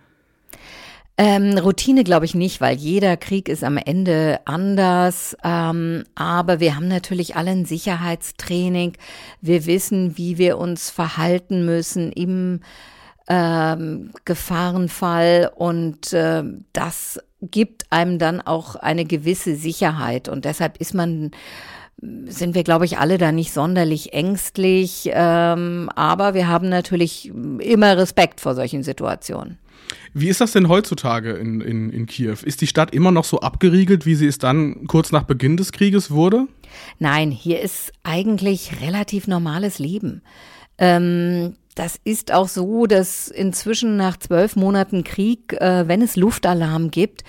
Ähm, 1.18 1.58
Routine 1.58 2.02
glaube 2.02 2.24
ich 2.24 2.34
nicht, 2.34 2.62
weil 2.62 2.78
jeder 2.78 3.18
Krieg 3.18 3.50
ist 3.50 3.62
am 3.62 3.76
Ende 3.76 4.40
anders. 4.46 5.36
Ähm, 5.44 6.04
aber 6.14 6.60
wir 6.60 6.76
haben 6.76 6.88
natürlich 6.88 7.36
alle 7.36 7.50
ein 7.50 7.66
Sicherheitstraining. 7.66 8.94
Wir 9.42 9.66
wissen, 9.66 10.16
wie 10.16 10.38
wir 10.38 10.56
uns 10.56 10.88
verhalten 10.88 11.66
müssen 11.66 12.10
im 12.10 12.60
ähm, 13.28 14.12
Gefahrenfall 14.24 15.52
und 15.54 16.14
äh, 16.14 16.42
das 16.72 17.20
gibt 17.40 17.90
einem 17.90 18.18
dann 18.18 18.40
auch 18.40 18.76
eine 18.76 19.04
gewisse 19.04 19.56
Sicherheit 19.56 20.28
und 20.28 20.44
deshalb 20.44 20.78
ist 20.78 20.94
man 20.94 21.30
sind 22.26 22.54
wir, 22.54 22.62
glaube 22.62 22.84
ich, 22.84 22.98
alle 22.98 23.16
da 23.16 23.32
nicht 23.32 23.52
sonderlich 23.52 24.12
ängstlich, 24.12 25.08
ähm, 25.12 25.88
aber 25.94 26.34
wir 26.34 26.46
haben 26.46 26.68
natürlich 26.68 27.28
immer 27.28 27.96
Respekt 27.96 28.40
vor 28.40 28.54
solchen 28.54 28.82
Situationen. 28.82 29.58
Wie 30.12 30.28
ist 30.28 30.40
das 30.40 30.52
denn 30.52 30.68
heutzutage 30.68 31.32
in, 31.32 31.60
in, 31.60 31.90
in 31.90 32.06
Kiew? 32.06 32.36
Ist 32.42 32.60
die 32.60 32.66
Stadt 32.66 32.92
immer 32.92 33.12
noch 33.12 33.24
so 33.24 33.40
abgeriegelt, 33.40 34.04
wie 34.04 34.14
sie 34.14 34.26
es 34.26 34.38
dann 34.38 34.86
kurz 34.86 35.12
nach 35.12 35.22
Beginn 35.22 35.56
des 35.56 35.72
Krieges 35.72 36.10
wurde? 36.10 36.46
Nein, 36.98 37.30
hier 37.30 37.60
ist 37.60 37.92
eigentlich 38.02 38.80
relativ 38.82 39.26
normales 39.26 39.78
Leben. 39.78 40.22
Ähm, 40.78 41.54
das 41.76 42.00
ist 42.02 42.32
auch 42.32 42.48
so, 42.48 42.86
dass 42.86 43.28
inzwischen 43.28 43.96
nach 43.96 44.16
zwölf 44.16 44.56
Monaten 44.56 45.04
Krieg, 45.04 45.52
äh, 45.52 45.86
wenn 45.86 46.02
es 46.02 46.16
Luftalarm 46.16 46.90
gibt, 46.90 47.22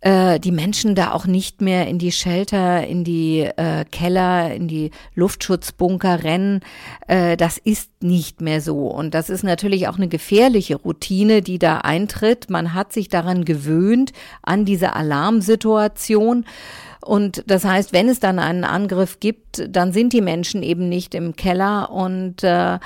äh, 0.00 0.40
die 0.40 0.52
Menschen 0.52 0.94
da 0.94 1.12
auch 1.12 1.26
nicht 1.26 1.60
mehr 1.60 1.86
in 1.86 1.98
die 1.98 2.12
Shelter, 2.12 2.86
in 2.86 3.04
die 3.04 3.40
äh, 3.40 3.84
Keller, 3.90 4.54
in 4.54 4.66
die 4.68 4.92
Luftschutzbunker 5.14 6.22
rennen. 6.22 6.60
Äh, 7.06 7.36
das 7.36 7.58
ist 7.58 7.90
nicht 8.00 8.40
mehr 8.40 8.60
so. 8.60 8.86
Und 8.86 9.12
das 9.12 9.28
ist 9.28 9.42
natürlich 9.42 9.88
auch 9.88 9.96
eine 9.96 10.08
gefährliche 10.08 10.76
Routine, 10.76 11.42
die 11.42 11.58
da 11.58 11.78
eintritt. 11.78 12.48
Man 12.48 12.72
hat 12.72 12.92
sich 12.92 13.08
daran 13.08 13.44
gewöhnt, 13.44 14.12
an 14.42 14.64
diese 14.64 14.94
Alarmsituation. 14.94 16.46
Und 17.02 17.44
das 17.46 17.64
heißt, 17.64 17.92
wenn 17.92 18.08
es 18.08 18.20
dann 18.20 18.38
einen 18.38 18.64
Angriff 18.64 19.20
gibt, 19.20 19.66
dann 19.68 19.92
sind 19.92 20.12
die 20.12 20.20
Menschen 20.20 20.62
eben 20.62 20.88
nicht 20.88 21.14
im 21.14 21.34
Keller 21.34 21.90
und 21.90 22.44
äh, 22.44 22.78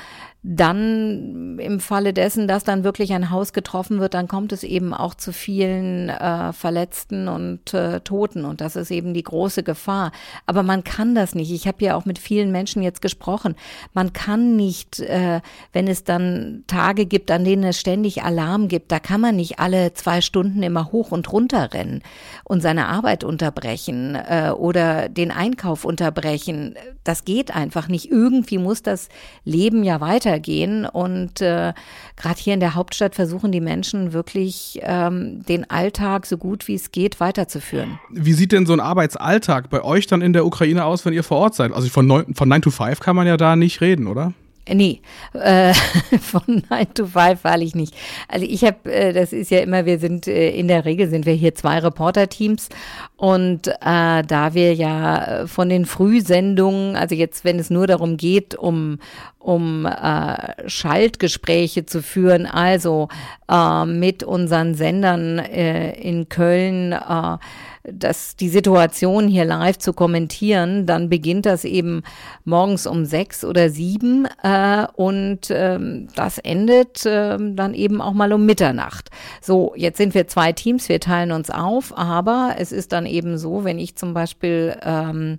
dann 0.47 1.59
im 1.59 1.81
Falle 1.81 2.13
dessen, 2.13 2.47
dass 2.47 2.65
dann 2.65 2.85
wirklich 2.85 3.15
ein 3.15 3.31
Haus 3.31 3.55
getroffen 3.55 3.99
wird, 3.99 4.13
dann 4.13 4.29
kommt 4.29 4.53
es 4.53 4.63
eben 4.63 4.93
auch 4.93 5.15
zu 5.15 5.33
vielen 5.33 6.11
äh, 6.11 6.53
Verletzten 6.53 7.29
und 7.29 7.73
äh, 7.73 8.01
Toten 8.01 8.45
und 8.45 8.61
das 8.61 8.77
ist 8.77 8.91
eben 8.91 9.15
die 9.15 9.23
große 9.23 9.63
Gefahr. 9.63 10.13
Aber 10.45 10.63
man 10.63 10.85
kann 10.85 11.15
das 11.15 11.35
nicht. 11.35 11.51
Ich 11.51 11.67
habe 11.67 11.83
ja 11.83 11.97
auch 11.97 12.05
mit 12.05 12.19
vielen 12.19 12.53
Menschen 12.53 12.83
jetzt 12.83 13.01
gesprochen. 13.01 13.55
Man 13.95 14.13
kann 14.13 14.55
nicht, 14.55 15.01
äh, 15.01 15.41
wenn 15.73 15.89
es 15.89 16.05
dann 16.05 16.65
Tage 16.67 17.07
gibt, 17.07 17.31
an 17.31 17.45
denen 17.47 17.65
es 17.65 17.81
ständig 17.81 18.23
Alarm 18.23 18.69
gibt, 18.69 18.93
da 18.93 18.99
kann 18.99 19.23
man 19.23 19.37
nicht 19.37 19.61
alle 19.61 19.95
zwei 19.95 20.21
Stunden 20.21 20.63
immer 20.63 20.93
hoch 20.93 21.11
und 21.11 21.33
runter 21.33 21.73
rennen 21.73 22.03
und 22.45 22.61
seine 22.61 22.89
Arbeit 22.89 23.25
unterbrechen 23.25 24.15
äh, 24.15 24.51
oder 24.51 25.09
den 25.09 25.31
Einkauf 25.31 25.87
unterbrechen. 25.87 26.75
Das 27.03 27.25
geht 27.25 27.57
einfach 27.57 27.89
nicht. 27.89 28.11
Irgendwie 28.11 28.59
muss 28.59 28.83
das 28.83 29.09
Leben 29.45 29.85
ja 29.85 30.03
weiter 30.03 30.34
weitergehen. 30.35 30.87
Und 30.87 31.41
äh, 31.41 31.73
gerade 32.17 32.39
hier 32.39 32.55
in 32.55 32.61
der 32.61 32.75
Hauptstadt 32.75 33.15
versuchen 33.15 33.53
die 33.53 33.61
Menschen 33.61 34.13
wirklich 34.13 34.81
ähm, 34.83 35.45
den 35.47 35.69
Alltag 35.71 36.27
so 36.27 36.37
gut 36.37 36.69
wie 36.69 36.75
es 36.75 36.93
geht 36.93 37.21
weiterzuführen. 37.21 37.99
Wie 38.11 38.33
sieht 38.33 38.53
denn 38.53 38.67
so 38.67 38.73
ein 38.73 38.81
Arbeitsalltag 38.81 39.71
bei 39.71 39.83
euch 39.83 40.07
dann 40.07 40.23
in 40.23 40.33
der 40.33 40.47
Ukraine 40.47 40.85
aus, 40.85 41.05
wenn 41.05 41.15
ihr 41.15 41.25
vor 41.25 41.39
Ort 41.39 41.55
seid? 41.55 41.73
Also 41.73 41.89
von 41.89 42.07
9, 42.07 42.35
von 42.35 42.49
9 42.49 42.63
to 42.63 42.71
5 42.71 43.01
kann 43.01 43.17
man 43.17 43.27
ja 43.27 43.37
da 43.37 43.57
nicht 43.57 43.81
reden, 43.81 44.07
oder? 44.07 44.33
Nee, 44.67 45.03
äh, 45.35 45.75
von 46.21 46.63
9 46.71 46.95
to 46.95 47.07
5 47.07 47.45
wahrlich 47.45 47.75
nicht. 47.75 47.95
Also 48.29 48.47
ich 48.49 48.65
habe, 48.65 48.91
äh, 48.91 49.13
das 49.13 49.35
ist 49.35 49.51
ja 49.51 49.59
immer, 49.59 49.85
wir 49.85 49.99
sind, 49.99 50.27
äh, 50.27 50.51
in 50.51 50.69
der 50.69 50.87
Regel 50.87 51.09
sind 51.11 51.27
wir 51.27 51.35
hier 51.35 51.55
zwei 51.55 51.79
Reporter-Teams 51.81 52.71
und 53.17 53.69
äh, 53.69 54.23
da 54.23 54.55
wir 54.55 54.75
ja 54.75 55.47
von 55.47 55.69
den 55.69 55.85
Frühsendungen, 55.85 56.97
also 56.97 57.15
jetzt, 57.15 57.45
wenn 57.45 57.59
es 57.59 57.69
nur 57.69 57.87
darum 57.87 58.17
geht, 58.17 58.55
um, 58.55 59.01
um 59.39 59.85
äh, 59.85 60.69
Schaltgespräche 60.69 61.85
zu 61.85 62.03
führen, 62.03 62.47
also 62.47 63.09
äh, 63.51 63.85
mit 63.85 64.23
unseren 64.23 64.75
Sendern 64.75 65.41
äh, 65.41 65.93
in 66.01 66.31
Köln, 66.31 66.93
äh, 66.93 67.37
das, 67.85 68.37
die 68.37 68.49
Situation 68.49 69.29
hier 69.29 69.45
live 69.45 69.79
zu 69.79 69.93
kommentieren, 69.93 70.87
dann 70.87 71.09
beginnt 71.09 71.47
das 71.47 71.65
eben 71.65 72.03
morgens 72.45 72.87
um 72.87 73.05
sechs 73.05 73.45
oder 73.45 73.69
sieben 73.69 74.27
äh, 74.43 74.87
und 74.95 75.51
ähm, 75.51 76.09
das 76.17 76.39
endet 76.39 77.05
äh, 77.05 77.37
dann 77.39 77.75
eben 77.75 78.01
auch 78.01 78.15
mal 78.15 78.33
um 78.33 78.47
Mitternacht. 78.47 79.11
So, 79.43 79.75
jetzt 79.77 79.99
sind 79.99 80.15
wir 80.15 80.27
zwei 80.29 80.53
Teams, 80.53 80.89
wir 80.89 81.01
teilen 81.01 81.33
uns 81.33 81.51
auf, 81.51 81.97
aber 81.97 82.57
es 82.59 82.73
ist 82.73 82.93
dann 82.93 83.07
eben 83.07 83.37
so, 83.37 83.65
wenn 83.65 83.79
ich 83.79 83.97
zum 83.97 84.15
Beispiel 84.15 84.77
ähm, 84.83 85.39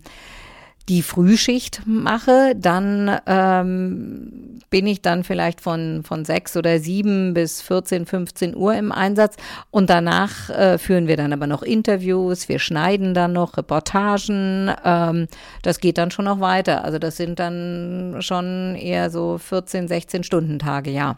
die 0.90 1.02
Frühschicht 1.02 1.82
mache, 1.86 2.54
dann 2.56 3.20
ähm, 3.26 4.60
bin 4.70 4.86
ich 4.86 5.02
dann 5.02 5.24
vielleicht 5.24 5.62
von, 5.62 6.04
von 6.04 6.26
sechs 6.26 6.56
oder 6.56 6.80
sieben 6.80 7.34
bis 7.34 7.62
14, 7.62 8.06
15 8.06 8.56
Uhr 8.56 8.76
im 8.76 8.92
Einsatz 8.92 9.36
und 9.72 9.90
danach 9.90 10.50
äh, 10.50 10.78
führen 10.78 11.08
wir 11.08 11.18
dann 11.18 11.34
aber 11.34 11.48
noch 11.48 11.64
Interviews, 11.64 12.50
wir 12.50 12.60
schneiden 12.60 13.14
dann 13.14 13.34
noch 13.34 13.58
Reportagen, 13.58 14.72
ähm, 14.84 15.28
das 15.64 15.80
geht 15.80 15.98
dann 15.98 16.12
schon 16.12 16.26
noch 16.26 16.40
weiter. 16.40 16.84
Also 16.84 17.00
das 17.00 17.18
sind 17.18 17.40
dann 17.40 18.18
schon 18.20 18.76
eher 18.76 19.10
so 19.10 19.38
14, 19.38 19.88
16 19.88 20.24
Stunden 20.24 20.60
Tage, 20.60 20.92
ja. 20.92 21.18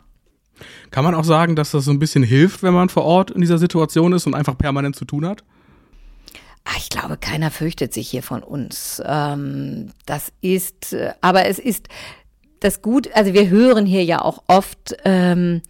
Kann 0.92 1.04
man 1.04 1.14
auch 1.14 1.24
sagen, 1.24 1.56
dass 1.56 1.72
das 1.72 1.86
so 1.86 1.92
ein 1.92 2.00
bisschen 2.00 2.24
hilft, 2.24 2.64
wenn 2.64 2.74
man 2.74 2.90
vor 2.90 3.04
Ort 3.04 3.32
in 3.32 3.42
dieser 3.42 3.58
Situation 3.58 4.14
ist 4.14 4.26
und 4.26 4.34
einfach 4.34 4.58
permanent 4.58 4.96
zu 4.96 5.06
tun 5.06 5.26
hat? 5.26 5.44
Ach, 6.70 6.78
ich 6.78 6.90
glaube, 6.90 7.18
keiner 7.18 7.50
fürchtet 7.50 7.94
sich 7.94 8.10
hier 8.10 8.24
von 8.24 8.44
uns. 8.44 9.02
Ähm, 9.06 9.94
das 10.06 10.34
ist, 10.42 10.94
äh, 10.94 11.14
aber 11.22 11.46
es 11.46 11.60
ist 11.60 11.88
das 12.60 12.82
gut, 12.82 13.10
also 13.14 13.34
wir 13.34 13.50
hören 13.50 13.86
hier 13.86 14.04
ja 14.04 14.22
auch 14.22 14.44
oft 14.48 14.96
ähm, 15.06 15.62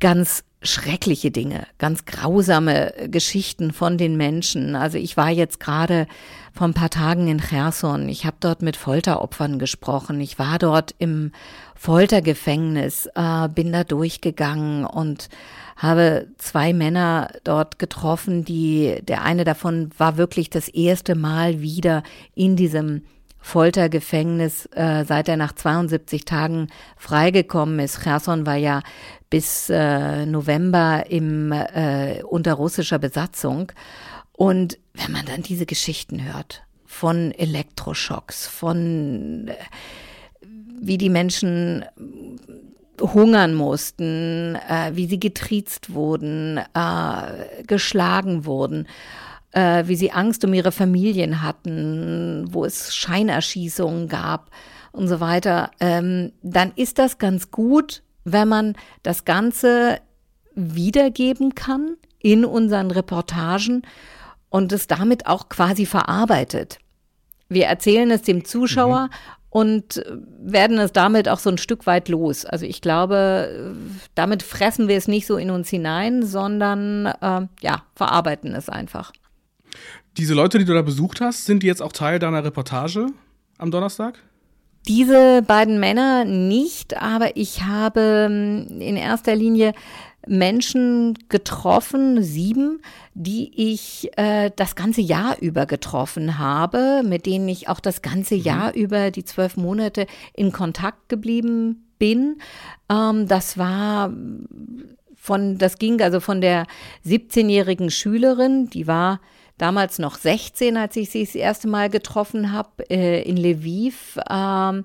ganz 0.00 0.42
schreckliche 0.64 1.30
Dinge, 1.30 1.66
ganz 1.78 2.04
grausame 2.04 2.92
Geschichten 3.08 3.72
von 3.72 3.98
den 3.98 4.16
Menschen. 4.16 4.74
Also 4.74 4.98
ich 4.98 5.16
war 5.16 5.30
jetzt 5.30 5.60
gerade 5.60 6.06
vor 6.52 6.66
ein 6.66 6.74
paar 6.74 6.90
Tagen 6.90 7.28
in 7.28 7.40
Cherson. 7.40 8.08
Ich 8.08 8.24
habe 8.24 8.36
dort 8.40 8.62
mit 8.62 8.76
Folteropfern 8.76 9.58
gesprochen. 9.58 10.20
Ich 10.20 10.38
war 10.38 10.58
dort 10.58 10.94
im 10.98 11.32
Foltergefängnis, 11.74 13.08
äh, 13.14 13.48
bin 13.48 13.72
da 13.72 13.84
durchgegangen 13.84 14.86
und 14.86 15.28
habe 15.76 16.28
zwei 16.38 16.72
Männer 16.72 17.30
dort 17.44 17.78
getroffen, 17.78 18.44
die, 18.44 19.00
der 19.02 19.22
eine 19.22 19.44
davon 19.44 19.90
war 19.98 20.16
wirklich 20.16 20.48
das 20.48 20.68
erste 20.68 21.14
Mal 21.14 21.60
wieder 21.60 22.02
in 22.34 22.56
diesem 22.56 23.02
Foltergefängnis, 23.44 24.66
äh, 24.72 25.04
seit 25.04 25.28
er 25.28 25.36
nach 25.36 25.52
72 25.52 26.24
Tagen 26.24 26.68
freigekommen 26.96 27.78
ist. 27.78 28.02
Cherson 28.02 28.46
war 28.46 28.56
ja 28.56 28.80
bis 29.28 29.68
äh, 29.68 30.24
November 30.24 31.04
im, 31.10 31.52
äh, 31.52 32.22
unter 32.22 32.54
russischer 32.54 32.98
Besatzung. 32.98 33.70
Und 34.32 34.78
wenn 34.94 35.12
man 35.12 35.26
dann 35.26 35.42
diese 35.42 35.66
Geschichten 35.66 36.24
hört 36.24 36.62
von 36.86 37.32
Elektroschocks, 37.32 38.46
von 38.46 39.48
äh, 39.48 39.54
wie 40.80 40.96
die 40.96 41.10
Menschen 41.10 41.84
hungern 42.98 43.52
mussten, 43.52 44.56
äh, 44.56 44.92
wie 44.94 45.06
sie 45.06 45.20
getriezt 45.20 45.92
wurden, 45.92 46.56
äh, 46.56 47.62
geschlagen 47.66 48.46
wurden, 48.46 48.88
äh, 49.54 49.86
wie 49.86 49.96
sie 49.96 50.12
Angst 50.12 50.44
um 50.44 50.52
ihre 50.52 50.72
Familien 50.72 51.42
hatten, 51.42 52.46
wo 52.50 52.64
es 52.64 52.94
Scheinerschießungen 52.94 54.08
gab 54.08 54.50
und 54.92 55.08
so 55.08 55.20
weiter, 55.20 55.70
ähm, 55.80 56.32
dann 56.42 56.72
ist 56.76 56.98
das 56.98 57.18
ganz 57.18 57.50
gut, 57.50 58.02
wenn 58.24 58.48
man 58.48 58.74
das 59.02 59.24
Ganze 59.24 59.98
wiedergeben 60.54 61.54
kann 61.54 61.96
in 62.18 62.44
unseren 62.44 62.90
Reportagen 62.90 63.82
und 64.50 64.72
es 64.72 64.86
damit 64.86 65.26
auch 65.26 65.48
quasi 65.48 65.86
verarbeitet. 65.86 66.78
Wir 67.48 67.66
erzählen 67.66 68.10
es 68.10 68.22
dem 68.22 68.44
Zuschauer 68.44 69.06
mhm 69.06 69.44
und 69.54 70.04
werden 70.40 70.78
es 70.80 70.90
damit 70.90 71.28
auch 71.28 71.38
so 71.38 71.48
ein 71.48 71.58
Stück 71.58 71.86
weit 71.86 72.08
los. 72.08 72.44
Also 72.44 72.66
ich 72.66 72.80
glaube, 72.80 73.76
damit 74.16 74.42
fressen 74.42 74.88
wir 74.88 74.96
es 74.96 75.06
nicht 75.06 75.28
so 75.28 75.36
in 75.36 75.52
uns 75.52 75.68
hinein, 75.68 76.24
sondern 76.24 77.06
äh, 77.06 77.46
ja, 77.62 77.84
verarbeiten 77.94 78.52
es 78.56 78.68
einfach. 78.68 79.12
Diese 80.16 80.34
Leute, 80.34 80.58
die 80.58 80.64
du 80.64 80.74
da 80.74 80.82
besucht 80.82 81.20
hast, 81.20 81.44
sind 81.44 81.62
die 81.62 81.66
jetzt 81.66 81.82
auch 81.82 81.92
Teil 81.92 82.18
deiner 82.20 82.44
Reportage 82.44 83.06
am 83.58 83.70
Donnerstag? 83.70 84.22
Diese 84.86 85.42
beiden 85.42 85.80
Männer 85.80 86.24
nicht, 86.24 87.00
aber 87.00 87.36
ich 87.36 87.62
habe 87.62 88.28
ähm, 88.30 88.80
in 88.80 88.96
erster 88.96 89.34
Linie 89.34 89.72
Menschen 90.26 91.18
getroffen, 91.28 92.22
sieben, 92.22 92.80
die 93.14 93.50
ich 93.72 94.10
äh, 94.16 94.50
das 94.54 94.76
ganze 94.76 95.00
Jahr 95.00 95.38
über 95.40 95.66
getroffen 95.66 96.38
habe, 96.38 97.02
mit 97.04 97.26
denen 97.26 97.48
ich 97.48 97.68
auch 97.68 97.80
das 97.80 98.02
ganze 98.02 98.36
mhm. 98.36 98.42
Jahr 98.42 98.74
über 98.74 99.10
die 99.10 99.24
zwölf 99.24 99.56
Monate 99.56 100.06
in 100.34 100.52
Kontakt 100.52 101.08
geblieben 101.08 101.86
bin. 101.98 102.36
Ähm, 102.90 103.26
das 103.26 103.58
war 103.58 104.12
von, 105.16 105.58
das 105.58 105.78
ging 105.78 106.00
also 106.02 106.20
von 106.20 106.40
der 106.40 106.66
17-jährigen 107.06 107.90
Schülerin, 107.90 108.68
die 108.68 108.86
war 108.86 109.20
damals 109.58 109.98
noch 109.98 110.16
16, 110.16 110.76
als 110.76 110.96
ich 110.96 111.10
sie 111.10 111.24
das 111.24 111.34
erste 111.34 111.68
Mal 111.68 111.88
getroffen 111.88 112.52
habe, 112.52 112.90
äh, 112.90 113.22
in 113.22 113.36
Lviv. 113.36 114.18
Ähm, 114.28 114.84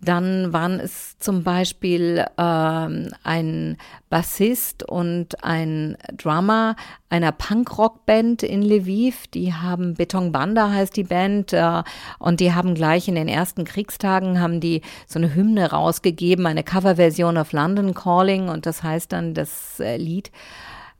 dann 0.00 0.52
waren 0.52 0.80
es 0.80 1.18
zum 1.18 1.44
Beispiel 1.44 2.24
ähm, 2.36 3.10
ein 3.22 3.76
Bassist 4.10 4.88
und 4.88 5.44
ein 5.44 5.96
Drummer 6.16 6.74
einer 7.10 7.32
Punkrock-Band 7.32 8.42
in 8.42 8.62
Lviv. 8.62 9.28
Die 9.28 9.54
haben 9.54 9.94
Beton 9.94 10.32
Banda 10.32 10.70
heißt 10.70 10.96
die 10.96 11.04
Band 11.04 11.52
äh, 11.52 11.82
und 12.18 12.40
die 12.40 12.52
haben 12.52 12.74
gleich 12.74 13.08
in 13.08 13.14
den 13.14 13.28
ersten 13.28 13.64
Kriegstagen 13.64 14.40
haben 14.40 14.60
die 14.60 14.82
so 15.06 15.18
eine 15.18 15.34
Hymne 15.34 15.70
rausgegeben, 15.70 16.46
eine 16.46 16.64
Coverversion 16.64 17.38
of 17.38 17.52
London 17.52 17.94
Calling 17.94 18.48
und 18.48 18.66
das 18.66 18.82
heißt 18.82 19.12
dann 19.12 19.34
das 19.34 19.78
äh, 19.80 19.96
Lied 19.96 20.30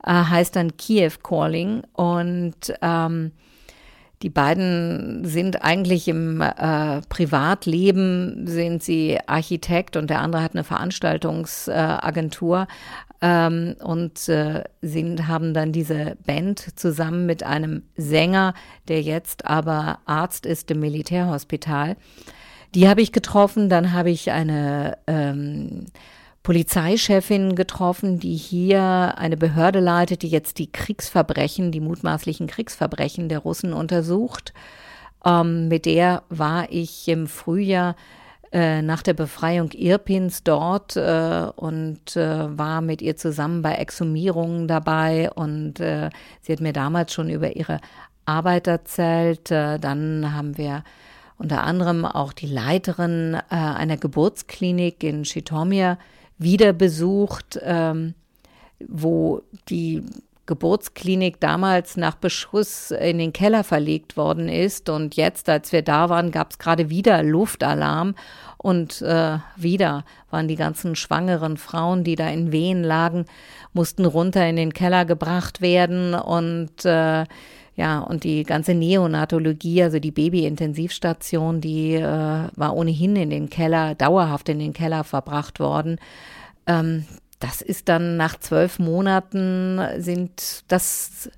äh, 0.03 0.11
heißt 0.11 0.55
dann 0.55 0.77
Kiew 0.77 1.13
Calling 1.23 1.83
und 1.93 2.73
ähm, 2.81 3.31
Die 4.21 4.29
beiden 4.29 5.23
sind 5.23 5.63
eigentlich 5.63 6.09
im 6.09 6.41
äh, 6.41 6.99
Privatleben, 7.07 8.45
sind 8.47 8.83
sie 8.83 9.17
Architekt 9.27 9.95
und 9.95 10.09
der 10.09 10.19
andere 10.19 10.43
hat 10.43 10.55
eine 10.55 10.65
Veranstaltungsagentur 10.65 12.67
ähm, 13.21 13.75
und 13.81 14.27
äh, 14.27 14.65
sind, 14.81 15.29
haben 15.29 15.53
dann 15.53 15.71
diese 15.71 16.17
Band 16.25 16.77
zusammen 16.77 17.27
mit 17.27 17.43
einem 17.43 17.83
Sänger, 17.95 18.55
der 18.89 19.01
jetzt 19.01 19.45
aber 19.45 19.99
Arzt 20.05 20.45
ist 20.45 20.69
im 20.69 20.81
Militärhospital. 20.81 21.95
Die 22.75 22.89
habe 22.89 23.01
ich 23.01 23.13
getroffen, 23.13 23.69
dann 23.69 23.93
habe 23.93 24.09
ich 24.09 24.31
eine 24.31 24.97
ähm, 25.07 25.85
Polizeichefin 26.43 27.55
getroffen, 27.55 28.19
die 28.19 28.35
hier 28.35 29.15
eine 29.17 29.37
Behörde 29.37 29.79
leitet, 29.79 30.21
die 30.21 30.29
jetzt 30.29 30.57
die 30.57 30.71
Kriegsverbrechen, 30.71 31.71
die 31.71 31.81
mutmaßlichen 31.81 32.47
Kriegsverbrechen 32.47 33.29
der 33.29 33.39
Russen 33.39 33.73
untersucht. 33.73 34.53
Ähm, 35.25 35.67
mit 35.67 35.85
der 35.85 36.23
war 36.29 36.71
ich 36.71 37.07
im 37.07 37.27
Frühjahr 37.27 37.95
äh, 38.51 38.81
nach 38.81 39.03
der 39.03 39.13
Befreiung 39.13 39.71
Irpins 39.73 40.43
dort 40.43 40.95
äh, 40.95 41.47
und 41.55 42.15
äh, 42.15 42.57
war 42.57 42.81
mit 42.81 43.01
ihr 43.01 43.15
zusammen 43.15 43.61
bei 43.61 43.75
Exhumierungen 43.75 44.67
dabei 44.67 45.29
und 45.31 45.79
äh, 45.79 46.09
sie 46.41 46.53
hat 46.53 46.61
mir 46.61 46.73
damals 46.73 47.13
schon 47.13 47.29
über 47.29 47.55
ihre 47.55 47.79
Arbeit 48.25 48.67
erzählt. 48.67 49.51
Äh, 49.51 49.77
dann 49.77 50.33
haben 50.33 50.57
wir 50.57 50.83
unter 51.37 51.63
anderem 51.63 52.05
auch 52.05 52.33
die 52.33 52.47
Leiterin 52.47 53.35
äh, 53.35 53.55
einer 53.55 53.97
Geburtsklinik 53.97 55.03
in 55.03 55.23
Chitomir 55.23 55.97
wieder 56.39 56.73
besucht, 56.73 57.59
ähm, 57.61 58.15
wo 58.87 59.43
die 59.69 60.03
Geburtsklinik 60.49 61.39
damals 61.39 61.95
nach 61.95 62.15
Beschuss 62.15 62.89
in 62.89 63.19
den 63.19 63.33
Keller 63.33 63.63
verlegt 63.63 64.17
worden 64.17 64.49
ist. 64.49 64.89
Und 64.89 65.15
jetzt, 65.15 65.47
als 65.47 65.71
wir 65.71 65.83
da 65.83 66.09
waren, 66.09 66.31
gab 66.31 66.49
es 66.49 66.57
gerade 66.57 66.89
wieder 66.89 67.21
Luftalarm. 67.21 68.15
Und 68.57 69.03
äh, 69.03 69.37
wieder 69.57 70.05
waren 70.31 70.47
die 70.47 70.55
ganzen 70.55 70.95
schwangeren 70.95 71.57
Frauen, 71.57 72.03
die 72.03 72.15
da 72.15 72.27
in 72.29 72.51
Wehen 72.51 72.83
lagen, 72.83 73.25
mussten 73.73 74.05
runter 74.05 74.49
in 74.49 74.55
den 74.55 74.73
Keller 74.73 75.05
gebracht 75.05 75.61
werden. 75.61 76.15
Und 76.15 76.83
äh, 76.83 77.25
ja, 77.79 77.99
und 77.99 78.25
die 78.25 78.43
ganze 78.43 78.73
Neonatologie, 78.73 79.83
also 79.83 79.99
die 79.99 80.11
Babyintensivstation, 80.11 81.61
die 81.61 81.93
äh, 81.93 82.01
war 82.03 82.75
ohnehin 82.75 83.15
in 83.15 83.29
den 83.29 83.49
Keller, 83.49 83.95
dauerhaft 83.95 84.49
in 84.49 84.59
den 84.59 84.73
Keller 84.73 85.05
verbracht 85.05 85.61
worden. 85.61 85.97
Ähm, 86.67 87.05
das 87.39 87.61
ist 87.61 87.87
dann 87.87 88.17
nach 88.17 88.37
zwölf 88.37 88.79
Monaten 88.79 89.79
sind 89.97 90.65
das 90.67 91.29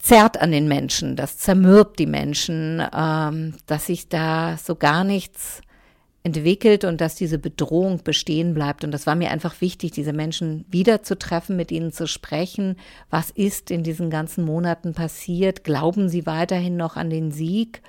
zerrt 0.00 0.40
an 0.40 0.50
den 0.50 0.66
Menschen, 0.66 1.14
das 1.14 1.38
zermürbt 1.38 2.00
die 2.00 2.06
Menschen, 2.06 2.82
ähm, 2.92 3.54
dass 3.66 3.86
sich 3.86 4.08
da 4.08 4.56
so 4.56 4.74
gar 4.74 5.04
nichts 5.04 5.60
entwickelt 6.22 6.84
und 6.84 7.00
dass 7.00 7.14
diese 7.14 7.38
Bedrohung 7.38 8.02
bestehen 8.04 8.52
bleibt. 8.52 8.84
Und 8.84 8.92
das 8.92 9.06
war 9.06 9.14
mir 9.14 9.30
einfach 9.30 9.60
wichtig, 9.60 9.92
diese 9.92 10.12
Menschen 10.12 10.66
wiederzutreffen, 10.68 11.56
mit 11.56 11.72
ihnen 11.72 11.92
zu 11.92 12.06
sprechen. 12.06 12.76
Was 13.08 13.30
ist 13.30 13.70
in 13.70 13.82
diesen 13.82 14.10
ganzen 14.10 14.44
Monaten 14.44 14.92
passiert? 14.92 15.64
Glauben 15.64 16.08
sie 16.08 16.26
weiterhin 16.26 16.76
noch 16.76 16.96
an 16.96 17.08
den 17.08 17.32
Sieg 17.32 17.82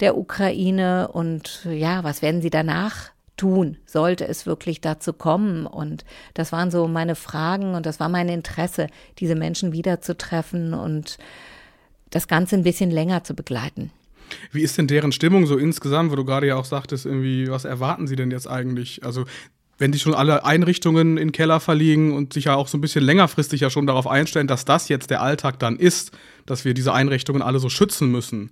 der 0.00 0.16
Ukraine? 0.16 1.08
Und 1.08 1.66
ja, 1.70 2.02
was 2.04 2.22
werden 2.22 2.40
sie 2.40 2.50
danach 2.50 3.10
tun? 3.36 3.76
Sollte 3.84 4.26
es 4.26 4.46
wirklich 4.46 4.80
dazu 4.80 5.12
kommen? 5.12 5.66
Und 5.66 6.06
das 6.32 6.52
waren 6.52 6.70
so 6.70 6.88
meine 6.88 7.14
Fragen 7.14 7.74
und 7.74 7.84
das 7.84 8.00
war 8.00 8.08
mein 8.08 8.30
Interesse, 8.30 8.86
diese 9.18 9.34
Menschen 9.34 9.72
wiederzutreffen 9.72 10.72
und 10.72 11.18
das 12.08 12.28
Ganze 12.28 12.56
ein 12.56 12.62
bisschen 12.62 12.90
länger 12.90 13.24
zu 13.24 13.34
begleiten. 13.34 13.90
Wie 14.52 14.62
ist 14.62 14.78
denn 14.78 14.86
deren 14.86 15.12
Stimmung 15.12 15.46
so 15.46 15.56
insgesamt, 15.56 16.10
wo 16.10 16.16
du 16.16 16.24
gerade 16.24 16.46
ja 16.46 16.56
auch 16.56 16.64
sagtest, 16.64 17.06
irgendwie, 17.06 17.50
was 17.50 17.64
erwarten 17.64 18.06
sie 18.06 18.16
denn 18.16 18.30
jetzt 18.30 18.48
eigentlich? 18.48 19.04
Also, 19.04 19.24
wenn 19.78 19.92
die 19.92 19.98
schon 19.98 20.14
alle 20.14 20.44
Einrichtungen 20.44 21.16
in 21.16 21.32
Keller 21.32 21.60
verliegen 21.60 22.12
und 22.12 22.32
sich 22.32 22.44
ja 22.44 22.54
auch 22.54 22.68
so 22.68 22.78
ein 22.78 22.80
bisschen 22.80 23.04
längerfristig 23.04 23.60
ja 23.60 23.70
schon 23.70 23.86
darauf 23.86 24.06
einstellen, 24.06 24.46
dass 24.46 24.64
das 24.64 24.88
jetzt 24.88 25.10
der 25.10 25.20
Alltag 25.20 25.58
dann 25.58 25.76
ist, 25.76 26.12
dass 26.46 26.64
wir 26.64 26.74
diese 26.74 26.92
Einrichtungen 26.92 27.42
alle 27.42 27.58
so 27.58 27.68
schützen 27.68 28.10
müssen. 28.10 28.50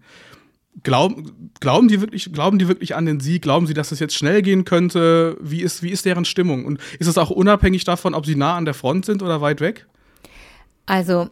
Glauben, 0.83 1.51
glauben, 1.61 1.89
die 1.89 2.01
wirklich, 2.01 2.33
glauben 2.33 2.59
die 2.59 2.67
wirklich 2.67 2.97
an 2.97 3.05
den 3.05 3.21
Sieg? 3.21 3.43
Glauben 3.43 3.67
sie, 3.67 3.75
dass 3.75 3.93
es 3.93 4.01
jetzt 4.01 4.15
schnell 4.15 4.43
gehen 4.43 4.65
könnte? 4.65 5.37
Wie 5.41 5.61
ist, 5.61 5.83
wie 5.83 5.91
ist 5.91 6.07
deren 6.07 6.25
Stimmung? 6.25 6.65
Und 6.65 6.81
ist 6.99 7.09
es 7.09 7.19
auch 7.19 7.31
unabhängig 7.31 7.85
davon, 7.85 8.15
ob 8.15 8.25
sie 8.25 8.37
nah 8.37 8.57
an 8.57 8.65
der 8.65 8.75
Front 8.75 9.05
sind 9.05 9.23
oder 9.23 9.41
weit 9.43 9.61
weg? 9.61 9.87
Also, 10.87 11.29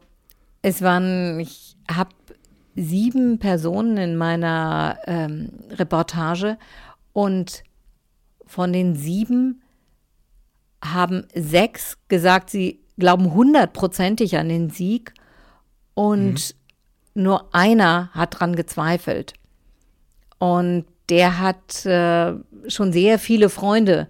es 0.63 0.83
waren, 0.83 1.41
ich 1.41 1.75
habe 1.91 2.11
sieben 2.81 3.39
Personen 3.39 3.97
in 3.97 4.17
meiner 4.17 4.99
ähm, 5.07 5.51
Reportage 5.71 6.57
und 7.13 7.63
von 8.47 8.73
den 8.73 8.97
sieben 8.97 9.63
haben 10.83 11.27
sechs 11.35 11.99
gesagt, 12.09 12.51
sie 12.51 12.81
glauben 12.99 13.35
hundertprozentig 13.35 14.37
an 14.37 14.49
den 14.49 14.71
Sieg 14.71 15.15
und 15.95 16.55
mhm. 17.15 17.23
nur 17.23 17.55
einer 17.55 18.11
hat 18.13 18.41
dran 18.41 18.57
gezweifelt. 18.57 19.35
Und 20.39 20.87
der 21.11 21.39
hat 21.39 21.85
äh, 21.85 22.35
schon 22.69 22.93
sehr 22.93 23.19
viele 23.19 23.49
Freunde 23.51 24.09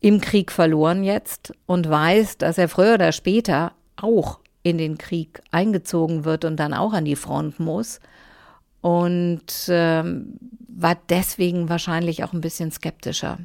im 0.00 0.20
Krieg 0.20 0.52
verloren 0.52 1.04
jetzt 1.04 1.52
und 1.66 1.88
weiß, 1.88 2.38
dass 2.38 2.58
er 2.58 2.68
früher 2.68 2.94
oder 2.94 3.12
später 3.12 3.72
auch 3.96 4.41
in 4.62 4.78
den 4.78 4.98
Krieg 4.98 5.40
eingezogen 5.50 6.24
wird 6.24 6.44
und 6.44 6.56
dann 6.56 6.74
auch 6.74 6.92
an 6.92 7.04
die 7.04 7.16
Front 7.16 7.58
muss. 7.60 8.00
Und 8.80 9.66
ähm, 9.68 10.38
war 10.68 10.96
deswegen 11.08 11.68
wahrscheinlich 11.68 12.24
auch 12.24 12.32
ein 12.32 12.40
bisschen 12.40 12.70
skeptischer. 12.70 13.38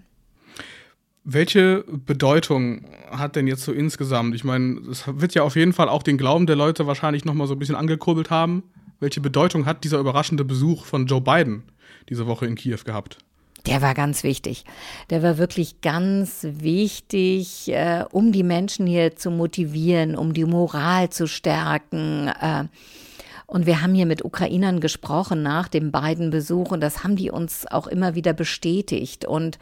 Welche 1.23 1.83
Bedeutung 1.87 2.85
hat 3.11 3.35
denn 3.35 3.47
jetzt 3.47 3.63
so 3.63 3.73
insgesamt? 3.73 4.33
Ich 4.33 4.43
meine, 4.43 4.79
es 4.89 5.03
wird 5.07 5.33
ja 5.33 5.43
auf 5.43 5.55
jeden 5.55 5.73
Fall 5.73 5.89
auch 5.89 6.01
den 6.01 6.17
Glauben 6.17 6.47
der 6.47 6.55
Leute 6.55 6.87
wahrscheinlich 6.87 7.25
nochmal 7.25 7.47
so 7.47 7.53
ein 7.53 7.59
bisschen 7.59 7.75
angekurbelt 7.75 8.29
haben. 8.29 8.63
Welche 8.99 9.21
Bedeutung 9.21 9.65
hat 9.65 9.83
dieser 9.83 9.99
überraschende 9.99 10.45
Besuch 10.45 10.85
von 10.85 11.05
Joe 11.05 11.21
Biden 11.21 11.63
diese 12.09 12.27
Woche 12.27 12.45
in 12.45 12.55
Kiew 12.55 12.79
gehabt? 12.85 13.17
Der 13.67 13.81
war 13.81 13.93
ganz 13.93 14.23
wichtig. 14.23 14.63
Der 15.09 15.21
war 15.21 15.37
wirklich 15.37 15.81
ganz 15.81 16.47
wichtig, 16.49 17.67
äh, 17.67 18.05
um 18.09 18.31
die 18.31 18.43
Menschen 18.43 18.87
hier 18.87 19.17
zu 19.17 19.29
motivieren, 19.29 20.15
um 20.15 20.33
die 20.33 20.45
Moral 20.45 21.09
zu 21.09 21.27
stärken. 21.27 22.29
Äh, 22.29 22.65
und 23.45 23.65
wir 23.65 23.81
haben 23.81 23.93
hier 23.93 24.05
mit 24.05 24.23
Ukrainern 24.23 24.79
gesprochen 24.79 25.43
nach 25.43 25.67
dem 25.67 25.91
beiden 25.91 26.29
Besuch 26.29 26.71
und 26.71 26.81
das 26.81 27.03
haben 27.03 27.17
die 27.17 27.29
uns 27.29 27.67
auch 27.67 27.87
immer 27.87 28.15
wieder 28.15 28.31
bestätigt. 28.31 29.25
Und 29.25 29.59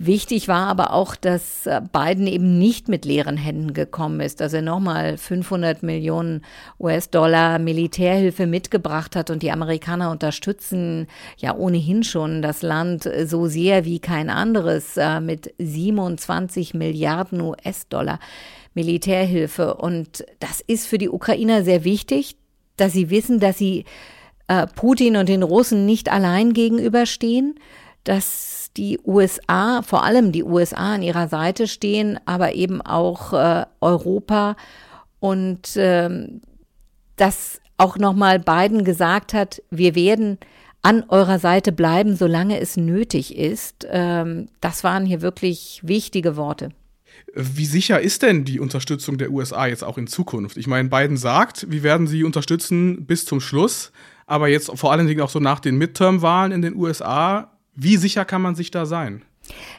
Wichtig 0.00 0.46
war 0.46 0.68
aber 0.68 0.92
auch, 0.92 1.16
dass 1.16 1.66
äh, 1.66 1.80
Biden 1.92 2.28
eben 2.28 2.56
nicht 2.56 2.88
mit 2.88 3.04
leeren 3.04 3.36
Händen 3.36 3.74
gekommen 3.74 4.20
ist, 4.20 4.38
dass 4.38 4.52
er 4.52 4.62
nochmal 4.62 5.18
500 5.18 5.82
Millionen 5.82 6.42
US-Dollar 6.78 7.58
Militärhilfe 7.58 8.46
mitgebracht 8.46 9.16
hat 9.16 9.28
und 9.28 9.42
die 9.42 9.50
Amerikaner 9.50 10.12
unterstützen 10.12 11.08
ja 11.38 11.52
ohnehin 11.56 12.04
schon 12.04 12.42
das 12.42 12.62
Land 12.62 13.10
so 13.24 13.48
sehr 13.48 13.84
wie 13.84 13.98
kein 13.98 14.30
anderes 14.30 14.96
äh, 14.96 15.18
mit 15.18 15.52
27 15.58 16.74
Milliarden 16.74 17.40
US-Dollar 17.40 18.20
Militärhilfe. 18.74 19.74
Und 19.74 20.24
das 20.38 20.60
ist 20.60 20.86
für 20.86 20.98
die 20.98 21.08
Ukrainer 21.08 21.64
sehr 21.64 21.82
wichtig, 21.82 22.36
dass 22.76 22.92
sie 22.92 23.10
wissen, 23.10 23.40
dass 23.40 23.58
sie 23.58 23.84
äh, 24.46 24.68
Putin 24.68 25.16
und 25.16 25.28
den 25.28 25.42
Russen 25.42 25.86
nicht 25.86 26.08
allein 26.08 26.52
gegenüberstehen, 26.52 27.56
dass 28.04 28.57
die 28.78 28.98
USA, 29.04 29.82
vor 29.82 30.04
allem 30.04 30.32
die 30.32 30.44
USA 30.44 30.94
an 30.94 31.02
ihrer 31.02 31.28
Seite 31.28 31.66
stehen, 31.66 32.18
aber 32.24 32.54
eben 32.54 32.80
auch 32.80 33.32
äh, 33.32 33.66
Europa 33.80 34.56
und 35.20 35.70
ähm, 35.76 36.40
dass 37.16 37.60
auch 37.76 37.98
nochmal 37.98 38.38
Biden 38.38 38.84
gesagt 38.84 39.34
hat, 39.34 39.62
wir 39.70 39.94
werden 39.94 40.38
an 40.82 41.04
eurer 41.08 41.38
Seite 41.38 41.72
bleiben, 41.72 42.16
solange 42.16 42.60
es 42.60 42.76
nötig 42.76 43.36
ist. 43.36 43.86
Ähm, 43.90 44.46
das 44.60 44.84
waren 44.84 45.04
hier 45.04 45.20
wirklich 45.20 45.80
wichtige 45.82 46.36
Worte. 46.36 46.70
Wie 47.34 47.66
sicher 47.66 48.00
ist 48.00 48.22
denn 48.22 48.44
die 48.44 48.60
Unterstützung 48.60 49.18
der 49.18 49.30
USA 49.30 49.66
jetzt 49.66 49.82
auch 49.82 49.98
in 49.98 50.06
Zukunft? 50.06 50.56
Ich 50.56 50.68
meine, 50.68 50.88
Biden 50.88 51.16
sagt, 51.16 51.66
wir 51.68 51.82
werden 51.82 52.06
sie 52.06 52.22
unterstützen 52.22 53.06
bis 53.06 53.24
zum 53.24 53.40
Schluss, 53.40 53.92
aber 54.26 54.48
jetzt 54.48 54.70
vor 54.76 54.92
allen 54.92 55.06
Dingen 55.06 55.20
auch 55.20 55.30
so 55.30 55.40
nach 55.40 55.58
den 55.58 55.76
Midterm-Wahlen 55.78 56.52
in 56.52 56.62
den 56.62 56.76
USA 56.76 57.57
wie 57.80 57.96
sicher 57.96 58.24
kann 58.24 58.42
man 58.42 58.54
sich 58.56 58.70
da 58.70 58.86
sein? 58.86 59.22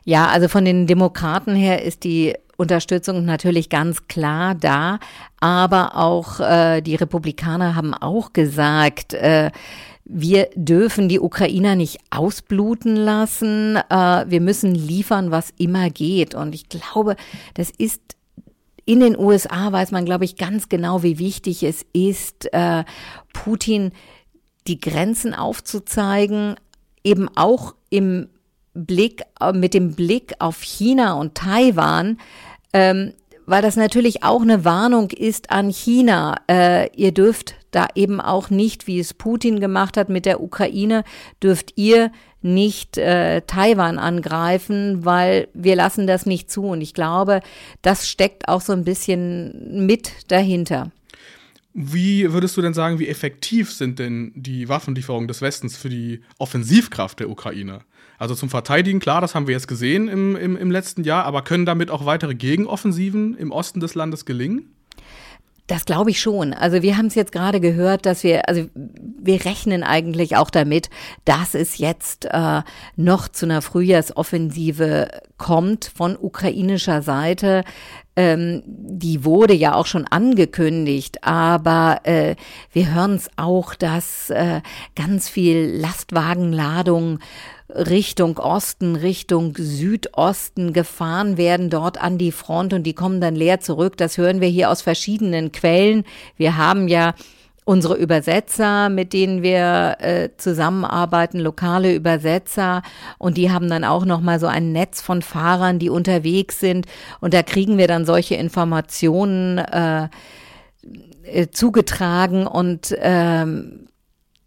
Ja, 0.06 0.28
also 0.28 0.48
von 0.48 0.66
den 0.66 0.88
Demokraten 0.88 1.56
her 1.56 1.84
ist 1.84 2.04
die 2.04 2.34
Unterstützung 2.58 3.26
natürlich 3.26 3.70
ganz 3.70 4.08
klar 4.08 4.56
da, 4.56 5.00
aber 5.40 5.96
auch 5.96 6.40
äh, 6.40 6.82
die 6.82 6.96
Republikaner 6.96 7.76
haben 7.76 7.94
auch 7.94 8.34
gesagt, 8.34 9.14
äh, 9.14 9.52
wir 10.06 10.50
dürfen 10.56 11.08
die 11.08 11.20
Ukrainer 11.20 11.76
nicht 11.76 12.00
ausbluten 12.10 12.96
lassen, 12.96 13.76
äh, 13.76 14.26
wir 14.28 14.42
müssen 14.42 14.74
liefern, 14.74 15.30
was 15.30 15.54
immer 15.58 15.90
geht. 15.90 16.36
Und 16.36 16.56
ich 16.56 16.68
glaube, 16.68 17.16
das 17.54 17.70
ist 17.70 18.02
in 18.86 19.02
den 19.02 19.20
USA 19.20 19.72
weiß 19.72 19.92
man, 19.92 20.06
glaube 20.06 20.26
ich, 20.26 20.36
ganz 20.36 20.68
genau, 20.68 21.04
wie 21.04 21.20
wichtig 21.20 21.64
es 21.64 21.86
ist, 21.94 22.52
äh, 22.54 22.84
Putin 23.34 23.92
die 24.68 24.80
Grenzen 24.80 25.36
aufzuzeigen, 25.36 26.56
eben 27.04 27.30
auch 27.36 27.76
im 27.90 28.30
Blick, 28.74 29.24
äh, 29.40 29.54
mit 29.54 29.74
dem 29.74 29.94
Blick 29.96 30.34
auf 30.40 30.62
China 30.62 31.14
und 31.14 31.36
Taiwan, 31.36 32.18
ähm, 32.74 33.14
weil 33.46 33.62
das 33.64 33.76
natürlich 33.76 34.24
auch 34.24 34.42
eine 34.42 34.64
Warnung 34.64 35.10
ist 35.10 35.50
an 35.50 35.70
China. 35.70 36.36
Äh, 36.48 36.90
ihr 36.96 37.12
dürft 37.12 37.56
da 37.72 37.88
eben 37.96 38.22
auch 38.22 38.50
nicht, 38.50 38.88
wie 38.88 39.00
es 39.00 39.14
Putin 39.14 39.60
gemacht 39.60 39.98
hat 39.98 40.10
mit 40.10 40.26
der 40.26 40.42
Ukraine, 40.42 41.04
dürft 41.42 41.74
ihr 41.76 42.12
nicht 42.42 42.98
äh, 42.98 43.42
Taiwan 43.42 44.00
angreifen, 44.00 45.04
weil 45.04 45.50
wir 45.54 45.76
lassen 45.76 46.08
das 46.08 46.26
nicht 46.26 46.50
zu. 46.50 46.64
Und 46.66 46.82
ich 46.82 46.94
glaube, 46.94 47.42
das 47.82 48.08
steckt 48.08 48.48
auch 48.48 48.62
so 48.62 48.74
ein 48.74 48.86
bisschen 48.86 49.86
mit 49.86 50.32
dahinter. 50.32 50.92
Wie 51.82 52.34
würdest 52.34 52.58
du 52.58 52.62
denn 52.62 52.74
sagen, 52.74 53.00
wie 53.00 53.08
effektiv 53.08 53.72
sind 53.72 54.00
denn 54.00 54.34
die 54.36 54.68
Waffenlieferungen 54.68 55.30
des 55.30 55.42
Westens 55.42 55.78
für 55.78 55.88
die 55.88 56.20
Offensivkraft 56.38 57.22
der 57.22 57.30
Ukraine? 57.30 57.80
Also 58.18 58.36
zum 58.36 58.50
Verteidigen, 58.50 59.00
klar, 59.00 59.22
das 59.22 59.34
haben 59.34 59.48
wir 59.48 59.54
jetzt 59.54 59.70
gesehen 59.70 60.10
im, 60.10 60.36
im, 60.36 60.58
im 60.58 60.72
letzten 60.72 61.06
Jahr, 61.06 61.24
aber 61.24 61.42
können 61.42 61.66
damit 61.66 61.90
auch 61.90 62.06
weitere 62.06 62.36
Gegenoffensiven 62.36 63.34
im 63.38 63.54
Osten 63.54 63.80
des 63.80 63.96
Landes 63.96 64.26
gelingen? 64.26 64.76
Das 65.68 65.86
glaube 65.86 66.10
ich 66.10 66.20
schon. 66.20 66.54
Also 66.54 66.82
wir 66.82 66.98
haben 66.98 67.06
es 67.06 67.16
jetzt 67.16 67.32
gerade 67.32 67.62
gehört, 67.62 68.06
dass 68.06 68.24
wir, 68.24 68.50
also 68.50 68.68
wir 68.74 69.46
rechnen 69.46 69.84
eigentlich 69.84 70.36
auch 70.36 70.50
damit, 70.50 70.90
dass 71.24 71.54
es 71.54 71.78
jetzt 71.78 72.26
äh, 72.26 72.62
noch 72.98 73.30
zu 73.30 73.46
einer 73.46 73.62
Frühjahrsoffensive 73.62 75.10
kommt 75.38 75.92
von 75.96 76.18
ukrainischer 76.20 77.04
Seite. 77.04 77.64
Ähm, 78.20 78.64
die 78.66 79.24
wurde 79.24 79.54
ja 79.54 79.76
auch 79.76 79.86
schon 79.86 80.06
angekündigt, 80.06 81.24
aber 81.24 82.02
äh, 82.04 82.36
wir 82.74 82.94
hören 82.94 83.16
es 83.16 83.30
auch, 83.38 83.76
dass 83.76 84.30
äh, 84.30 84.60
ganz 84.94 85.30
viel 85.30 85.78
Lastwagenladung 85.80 87.20
Richtung 87.70 88.38
Osten, 88.38 88.98
Richtung 88.98 89.56
Südosten 89.56 90.74
gefahren 90.74 91.38
werden, 91.38 91.70
dort 91.70 92.02
an 92.02 92.18
die 92.18 92.34
Front 92.34 92.74
und 92.74 92.84
die 92.84 92.94
kommen 92.94 93.22
dann 93.22 93.38
leer 93.38 93.62
zurück. 93.62 93.96
Das 93.96 94.18
hören 94.18 94.42
wir 94.42 94.50
hier 94.50 94.70
aus 94.70 94.82
verschiedenen 94.82 95.54
Quellen. 95.54 96.04
Wir 96.36 96.58
haben 96.58 96.90
ja 96.90 97.14
unsere 97.70 97.98
Übersetzer, 97.98 98.90
mit 98.90 99.14
denen 99.14 99.44
wir 99.44 99.98
äh, 100.00 100.30
zusammenarbeiten, 100.38 101.40
lokale 101.40 101.94
Übersetzer. 101.94 102.82
Und 103.20 103.38
die 103.38 103.52
haben 103.52 103.70
dann 103.70 103.84
auch 103.84 104.06
noch 104.06 104.22
mal 104.22 104.40
so 104.40 104.48
ein 104.48 104.72
Netz 104.72 105.02
von 105.02 105.22
Fahrern, 105.22 105.78
die 105.78 105.92
unterwegs 105.92 106.60
sind. 106.60 106.88
Und 107.22 107.36
da 107.36 107.44
kriegen 107.44 107.78
wir 107.78 107.88
dann 107.88 108.06
solche 108.06 108.34
Informationen 108.34 109.60
äh, 109.60 110.10
äh 111.26 111.52
zugetragen. 111.52 112.48
Und 112.48 112.96
ähm, 112.98 113.89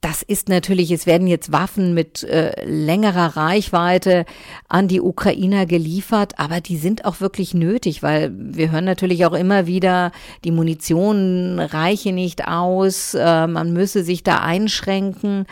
das 0.03 0.23
ist 0.23 0.49
natürlich, 0.49 0.91
es 0.91 1.07
werden 1.07 1.29
jetzt 1.29 1.53
Waffen 1.53 1.95
mit 1.95 2.25
äh, 2.25 2.53
längerer 2.67 3.37
Reichweite 3.37 4.27
an 4.69 4.89
die 4.89 5.01
Ukrainer 5.01 5.65
geliefert, 5.65 6.41
aber 6.41 6.61
die 6.61 6.77
sind 6.77 7.05
auch 7.05 7.21
wirklich 7.21 7.55
nötig, 7.55 8.03
weil 8.03 8.33
wir 8.35 8.73
hören 8.73 8.85
natürlich 8.85 9.25
auch 9.27 9.33
immer 9.33 9.67
wieder, 9.67 10.11
die 10.45 10.51
Munition 10.51 11.61
reiche 11.61 12.13
nicht 12.13 12.49
aus, 12.49 13.15
äh, 13.15 13.47
man 13.47 13.73
müsse 13.73 14.03
sich 14.03 14.25
da 14.25 14.41
einschränken. 14.41 15.47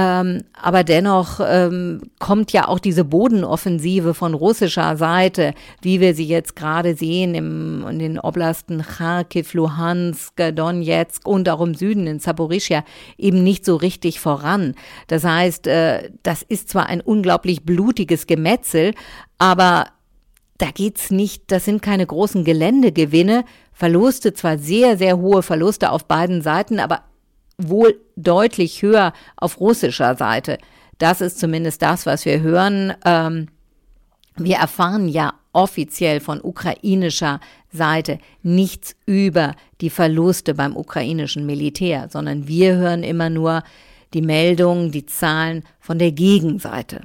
Ähm, 0.00 0.44
aber 0.52 0.84
dennoch 0.84 1.40
ähm, 1.44 2.02
kommt 2.20 2.52
ja 2.52 2.68
auch 2.68 2.78
diese 2.78 3.04
Bodenoffensive 3.04 4.14
von 4.14 4.32
russischer 4.32 4.96
Seite, 4.96 5.54
wie 5.82 6.00
wir 6.00 6.14
sie 6.14 6.28
jetzt 6.28 6.54
gerade 6.54 6.94
sehen 6.94 7.34
im, 7.34 7.84
in 7.88 7.98
den 7.98 8.20
Oblasten 8.20 8.80
Kharkiv, 8.80 9.54
Luhansk, 9.54 10.36
Donetsk 10.54 11.26
und 11.26 11.48
auch 11.48 11.60
im 11.62 11.74
Süden 11.74 12.06
in 12.06 12.20
Saporischia 12.20 12.84
eben 13.16 13.42
nicht 13.42 13.64
so 13.64 13.74
richtig 13.74 14.20
voran. 14.20 14.76
Das 15.08 15.24
heißt, 15.24 15.66
äh, 15.66 16.12
das 16.22 16.42
ist 16.42 16.68
zwar 16.68 16.86
ein 16.86 17.00
unglaublich 17.00 17.64
blutiges 17.64 18.28
Gemetzel, 18.28 18.94
aber 19.38 19.86
da 20.58 20.70
geht's 20.72 21.10
nicht, 21.10 21.50
das 21.50 21.64
sind 21.64 21.82
keine 21.82 22.06
großen 22.06 22.44
Geländegewinne, 22.44 23.44
Verluste, 23.72 24.32
zwar 24.32 24.58
sehr, 24.58 24.96
sehr 24.96 25.18
hohe 25.18 25.42
Verluste 25.42 25.90
auf 25.90 26.04
beiden 26.04 26.40
Seiten, 26.40 26.78
aber 26.78 27.02
wohl 27.58 28.00
deutlich 28.16 28.82
höher 28.82 29.12
auf 29.36 29.60
russischer 29.60 30.14
Seite. 30.14 30.58
Das 30.98 31.20
ist 31.20 31.38
zumindest 31.38 31.82
das, 31.82 32.06
was 32.06 32.24
wir 32.24 32.40
hören. 32.40 32.94
Ähm, 33.04 33.48
wir 34.36 34.56
erfahren 34.56 35.08
ja 35.08 35.34
offiziell 35.52 36.20
von 36.20 36.40
ukrainischer 36.40 37.40
Seite 37.72 38.18
nichts 38.42 38.94
über 39.06 39.54
die 39.80 39.90
Verluste 39.90 40.54
beim 40.54 40.76
ukrainischen 40.76 41.46
Militär, 41.46 42.08
sondern 42.10 42.46
wir 42.46 42.76
hören 42.76 43.02
immer 43.02 43.30
nur 43.30 43.62
die 44.14 44.22
Meldungen, 44.22 44.92
die 44.92 45.06
Zahlen 45.06 45.64
von 45.80 45.98
der 45.98 46.12
Gegenseite. 46.12 47.02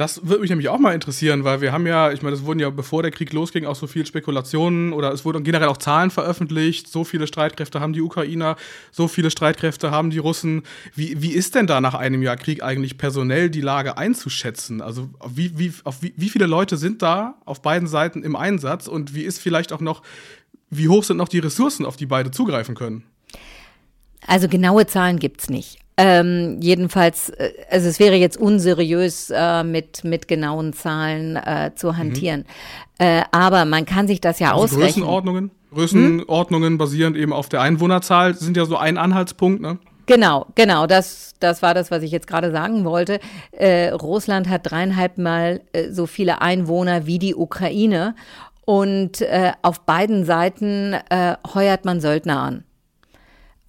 Das 0.00 0.26
würde 0.26 0.40
mich 0.40 0.48
nämlich 0.48 0.70
auch 0.70 0.78
mal 0.78 0.94
interessieren, 0.94 1.44
weil 1.44 1.60
wir 1.60 1.72
haben 1.72 1.86
ja, 1.86 2.10
ich 2.10 2.22
meine, 2.22 2.34
es 2.34 2.46
wurden 2.46 2.58
ja, 2.58 2.70
bevor 2.70 3.02
der 3.02 3.10
Krieg 3.10 3.34
losging, 3.34 3.66
auch 3.66 3.76
so 3.76 3.86
viele 3.86 4.06
Spekulationen 4.06 4.94
oder 4.94 5.12
es 5.12 5.26
wurden 5.26 5.44
generell 5.44 5.68
auch 5.68 5.76
Zahlen 5.76 6.10
veröffentlicht. 6.10 6.88
So 6.88 7.04
viele 7.04 7.26
Streitkräfte 7.26 7.80
haben 7.80 7.92
die 7.92 8.00
Ukrainer, 8.00 8.56
so 8.92 9.08
viele 9.08 9.30
Streitkräfte 9.30 9.90
haben 9.90 10.08
die 10.08 10.16
Russen. 10.16 10.62
Wie, 10.94 11.20
wie 11.20 11.32
ist 11.32 11.54
denn 11.54 11.66
da 11.66 11.82
nach 11.82 11.92
einem 11.92 12.22
Jahr 12.22 12.38
Krieg 12.38 12.62
eigentlich 12.62 12.96
personell 12.96 13.50
die 13.50 13.60
Lage 13.60 13.98
einzuschätzen? 13.98 14.80
Also 14.80 15.10
wie, 15.28 15.58
wie, 15.58 15.70
auf 15.84 16.02
wie, 16.02 16.14
wie 16.16 16.30
viele 16.30 16.46
Leute 16.46 16.78
sind 16.78 17.02
da 17.02 17.34
auf 17.44 17.60
beiden 17.60 17.86
Seiten 17.86 18.22
im 18.22 18.36
Einsatz 18.36 18.88
und 18.88 19.14
wie 19.14 19.24
ist 19.24 19.38
vielleicht 19.38 19.70
auch 19.70 19.82
noch, 19.82 20.02
wie 20.70 20.88
hoch 20.88 21.04
sind 21.04 21.18
noch 21.18 21.28
die 21.28 21.40
Ressourcen, 21.40 21.84
auf 21.84 21.98
die 21.98 22.06
beide 22.06 22.30
zugreifen 22.30 22.74
können? 22.74 23.04
Also 24.26 24.48
genaue 24.48 24.86
Zahlen 24.86 25.18
gibt's 25.18 25.50
nicht. 25.50 25.78
Ähm, 26.02 26.56
jedenfalls, 26.62 27.28
äh, 27.28 27.52
also 27.70 27.88
es 27.88 28.00
wäre 28.00 28.14
jetzt 28.16 28.38
unseriös, 28.38 29.30
äh, 29.30 29.62
mit, 29.64 30.02
mit 30.02 30.28
genauen 30.28 30.72
Zahlen 30.72 31.36
äh, 31.36 31.72
zu 31.74 31.88
mhm. 31.88 31.96
hantieren. 31.98 32.40
Mhm. 32.98 33.06
Äh, 33.06 33.22
aber 33.32 33.66
man 33.66 33.84
kann 33.84 34.08
sich 34.08 34.20
das 34.20 34.38
ja 34.38 34.52
also 34.52 34.64
ausrechnen. 34.64 35.04
Größenordnungen? 35.04 35.50
Größenordnungen 35.72 36.72
hm? 36.72 36.78
basierend 36.78 37.16
eben 37.16 37.32
auf 37.32 37.48
der 37.48 37.60
Einwohnerzahl 37.60 38.34
sind 38.34 38.56
ja 38.56 38.64
so 38.64 38.76
ein 38.76 38.98
Anhaltspunkt, 38.98 39.60
ne? 39.60 39.78
Genau, 40.06 40.46
genau, 40.56 40.88
das, 40.88 41.34
das 41.38 41.62
war 41.62 41.74
das, 41.74 41.92
was 41.92 42.02
ich 42.02 42.10
jetzt 42.10 42.26
gerade 42.26 42.50
sagen 42.50 42.84
wollte. 42.84 43.20
Äh, 43.52 43.90
Russland 43.90 44.48
hat 44.48 44.68
dreieinhalb 44.68 45.18
Mal 45.18 45.60
äh, 45.72 45.92
so 45.92 46.06
viele 46.06 46.40
Einwohner 46.40 47.06
wie 47.06 47.20
die 47.20 47.36
Ukraine 47.36 48.16
und 48.64 49.20
äh, 49.20 49.52
auf 49.62 49.82
beiden 49.82 50.24
Seiten 50.24 50.94
äh, 51.10 51.36
heuert 51.54 51.84
man 51.84 52.00
Söldner 52.00 52.40
an 52.40 52.64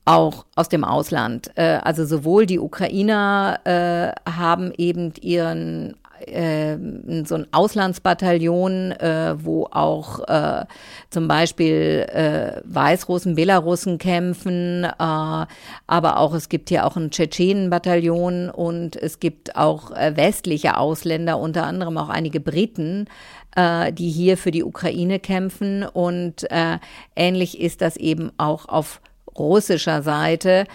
auch 0.06 0.46
aus 0.56 0.70
dem 0.70 0.84
Ausland. 0.84 1.52
Äh, 1.56 1.80
also 1.84 2.06
sowohl 2.06 2.46
die 2.46 2.60
Ukrainer 2.60 3.60
äh, 3.64 4.30
haben 4.30 4.72
eben 4.78 5.14
ihren 5.22 5.96
äh, 6.28 6.78
so 7.26 7.36
ein 7.36 7.48
Auslandsbataillon, 7.52 8.92
äh, 8.92 9.36
wo 9.44 9.68
auch 9.72 10.20
äh, 10.28 10.66
zum 11.10 11.28
Beispiel 11.28 12.08
äh, 12.12 12.62
Weißrussen, 12.64 13.36
Belarussen 13.36 13.98
kämpfen, 13.98 14.84
äh, 14.84 14.94
aber 14.98 16.18
auch 16.18 16.34
es 16.34 16.50
gibt 16.50 16.70
hier 16.70 16.86
auch 16.86 16.96
ein 16.96 17.12
Tschetschenenbataillon 17.12 18.50
und 18.50 18.96
es 18.96 19.20
gibt 19.20 19.56
auch 19.56 19.92
äh, 19.92 20.16
westliche 20.16 20.78
Ausländer, 20.78 21.40
unter 21.40 21.66
anderem 21.66 21.98
auch 21.98 22.10
einige 22.10 22.40
Briten, 22.40 23.08
äh, 23.56 23.92
die 23.92 24.10
hier 24.10 24.38
für 24.38 24.52
die 24.52 24.64
Ukraine 24.64 25.20
kämpfen 25.20 25.84
und 25.84 26.50
äh, 26.52 26.78
ähnlich 27.16 27.60
ist 27.60 27.82
das 27.82 27.98
eben 27.98 28.32
auch 28.38 28.68
auf 28.68 29.02
russischer 29.38 30.04
Seite. 30.04 30.66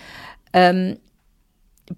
Ähm, 0.52 0.98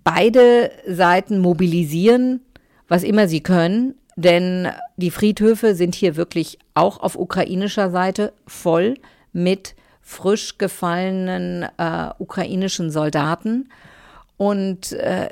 beide 0.04 0.70
Seiten 0.86 1.38
mobilisieren, 1.38 2.40
was 2.88 3.02
immer 3.02 3.28
sie 3.28 3.42
können, 3.42 3.94
denn 4.16 4.68
die 4.96 5.10
Friedhöfe 5.10 5.74
sind 5.74 5.94
hier 5.94 6.16
wirklich 6.16 6.58
auch 6.74 7.00
auf 7.00 7.16
ukrainischer 7.16 7.90
Seite 7.90 8.32
voll 8.46 8.94
mit 9.32 9.74
frisch 10.00 10.58
gefallenen 10.58 11.66
äh, 11.76 12.10
ukrainischen 12.18 12.90
Soldaten. 12.90 13.68
Und 14.36 14.92
äh, 14.92 15.28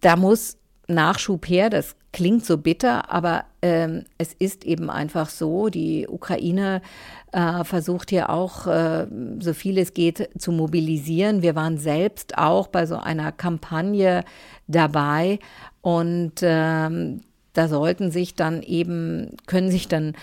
da 0.00 0.16
muss 0.16 0.58
Nachschub 0.86 1.48
her. 1.48 1.70
Das 1.70 1.96
klingt 2.12 2.44
so 2.44 2.58
bitter, 2.58 3.10
aber 3.10 3.44
ähm, 3.62 4.04
es 4.18 4.34
ist 4.34 4.64
eben 4.64 4.90
einfach 4.90 5.30
so. 5.30 5.68
Die 5.68 6.06
Ukraine 6.06 6.82
äh, 7.32 7.64
versucht 7.64 8.10
hier 8.10 8.30
auch, 8.30 8.66
äh, 8.66 9.06
so 9.40 9.54
viel 9.54 9.78
es 9.78 9.94
geht, 9.94 10.30
zu 10.38 10.52
mobilisieren. 10.52 11.42
Wir 11.42 11.54
waren 11.54 11.78
selbst 11.78 12.38
auch 12.38 12.68
bei 12.68 12.86
so 12.86 12.96
einer 12.96 13.32
Kampagne 13.32 14.24
dabei 14.66 15.38
und 15.80 16.34
ähm, 16.42 17.20
da 17.52 17.68
sollten 17.68 18.10
sich 18.10 18.34
dann 18.34 18.62
eben, 18.62 19.36
können 19.46 19.70
sich 19.70 19.88
dann 19.88 20.14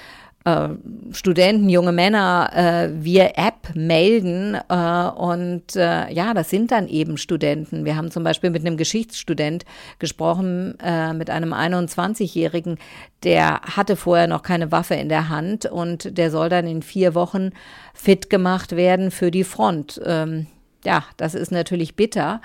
äh, 0.48 0.70
Studenten, 1.12 1.68
junge 1.68 1.92
Männer 1.92 2.50
äh, 2.54 3.04
via 3.04 3.32
App 3.36 3.76
melden. 3.76 4.56
Äh, 4.70 5.10
und 5.10 5.76
äh, 5.76 6.10
ja, 6.14 6.34
das 6.34 6.50
sind 6.50 6.72
dann 6.72 6.88
eben 6.88 7.18
Studenten. 7.18 7.84
Wir 7.84 7.98
haben 7.98 8.12
zum 8.12 8.24
Beispiel 8.24 8.50
mit 8.50 8.66
einem 8.66 8.78
Geschichtsstudent 8.78 9.66
gesprochen, 10.00 10.80
äh, 10.80 11.14
mit 11.14 11.30
einem 11.30 11.54
21-Jährigen, 11.54 12.78
der 13.24 13.60
hatte 13.62 13.98
vorher 13.98 14.28
noch 14.28 14.42
keine 14.42 14.72
Waffe 14.72 14.96
in 14.96 15.10
der 15.10 15.28
Hand 15.28 15.66
und 15.66 16.18
der 16.18 16.32
soll 16.32 16.48
dann 16.48 16.66
in 16.66 16.82
vier 16.82 17.14
Wochen 17.14 17.50
fit 17.94 18.30
gemacht 18.30 18.76
werden 18.76 19.12
für 19.12 19.32
die 19.32 19.44
Front. 19.44 20.00
Ähm, 20.06 20.48
ja, 20.86 21.04
das 21.18 21.36
ist 21.36 21.52
natürlich 21.52 21.96
bitter. 21.96 22.42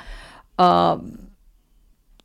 äh, 0.58 0.96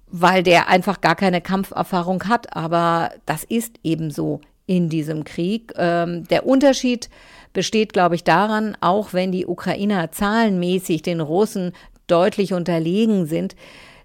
weil 0.09 0.41
der 0.41 0.69
einfach 0.69 1.01
gar 1.01 1.15
keine 1.15 1.41
Kampferfahrung 1.41 2.23
hat. 2.29 2.55
Aber 2.55 3.11
das 3.25 3.43
ist 3.43 3.75
eben 3.83 4.09
so 4.09 4.39
in 4.67 4.89
diesem 4.89 5.23
Krieg. 5.23 5.73
Ähm, 5.77 6.27
der 6.27 6.45
Unterschied 6.45 7.09
besteht, 7.53 7.93
glaube 7.93 8.13
ich, 8.13 8.23
daran, 8.23 8.77
auch 8.81 9.13
wenn 9.13 9.31
die 9.31 9.47
Ukrainer 9.47 10.11
zahlenmäßig 10.11 11.01
den 11.01 11.21
Russen 11.21 11.71
deutlich 12.05 12.53
unterlegen 12.53 13.25
sind, 13.25 13.55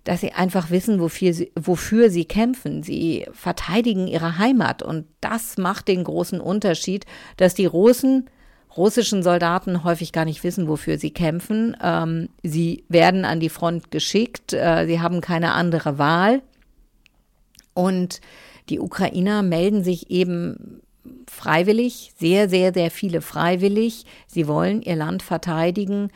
dass 0.04 0.20
sie 0.20 0.32
einfach 0.32 0.70
wissen, 0.70 1.00
wofür 1.00 1.32
sie, 1.34 1.52
wofür 1.54 2.10
sie 2.10 2.24
kämpfen. 2.24 2.82
Sie 2.82 3.26
verteidigen 3.32 4.08
ihre 4.08 4.38
Heimat 4.38 4.82
und 4.82 5.06
das 5.20 5.58
macht 5.58 5.88
den 5.88 6.02
großen 6.02 6.40
Unterschied, 6.40 7.04
dass 7.36 7.54
die 7.54 7.66
Russen 7.66 8.28
russischen 8.76 9.22
Soldaten 9.22 9.84
häufig 9.84 10.12
gar 10.12 10.24
nicht 10.24 10.42
wissen, 10.44 10.66
wofür 10.66 10.98
sie 10.98 11.10
kämpfen. 11.10 11.76
Ähm, 11.82 12.30
sie 12.42 12.84
werden 12.88 13.24
an 13.24 13.38
die 13.38 13.50
Front 13.50 13.90
geschickt, 13.90 14.54
äh, 14.54 14.86
sie 14.86 15.00
haben 15.00 15.20
keine 15.20 15.52
andere 15.52 15.98
Wahl. 15.98 16.42
Und 17.74 18.20
die 18.72 18.80
Ukrainer 18.80 19.42
melden 19.42 19.84
sich 19.84 20.10
eben 20.10 20.80
freiwillig, 21.28 22.14
sehr, 22.18 22.48
sehr, 22.48 22.72
sehr 22.72 22.90
viele 22.90 23.20
freiwillig. 23.20 24.06
Sie 24.26 24.48
wollen 24.48 24.80
ihr 24.80 24.96
Land 24.96 25.22
verteidigen. 25.22 26.08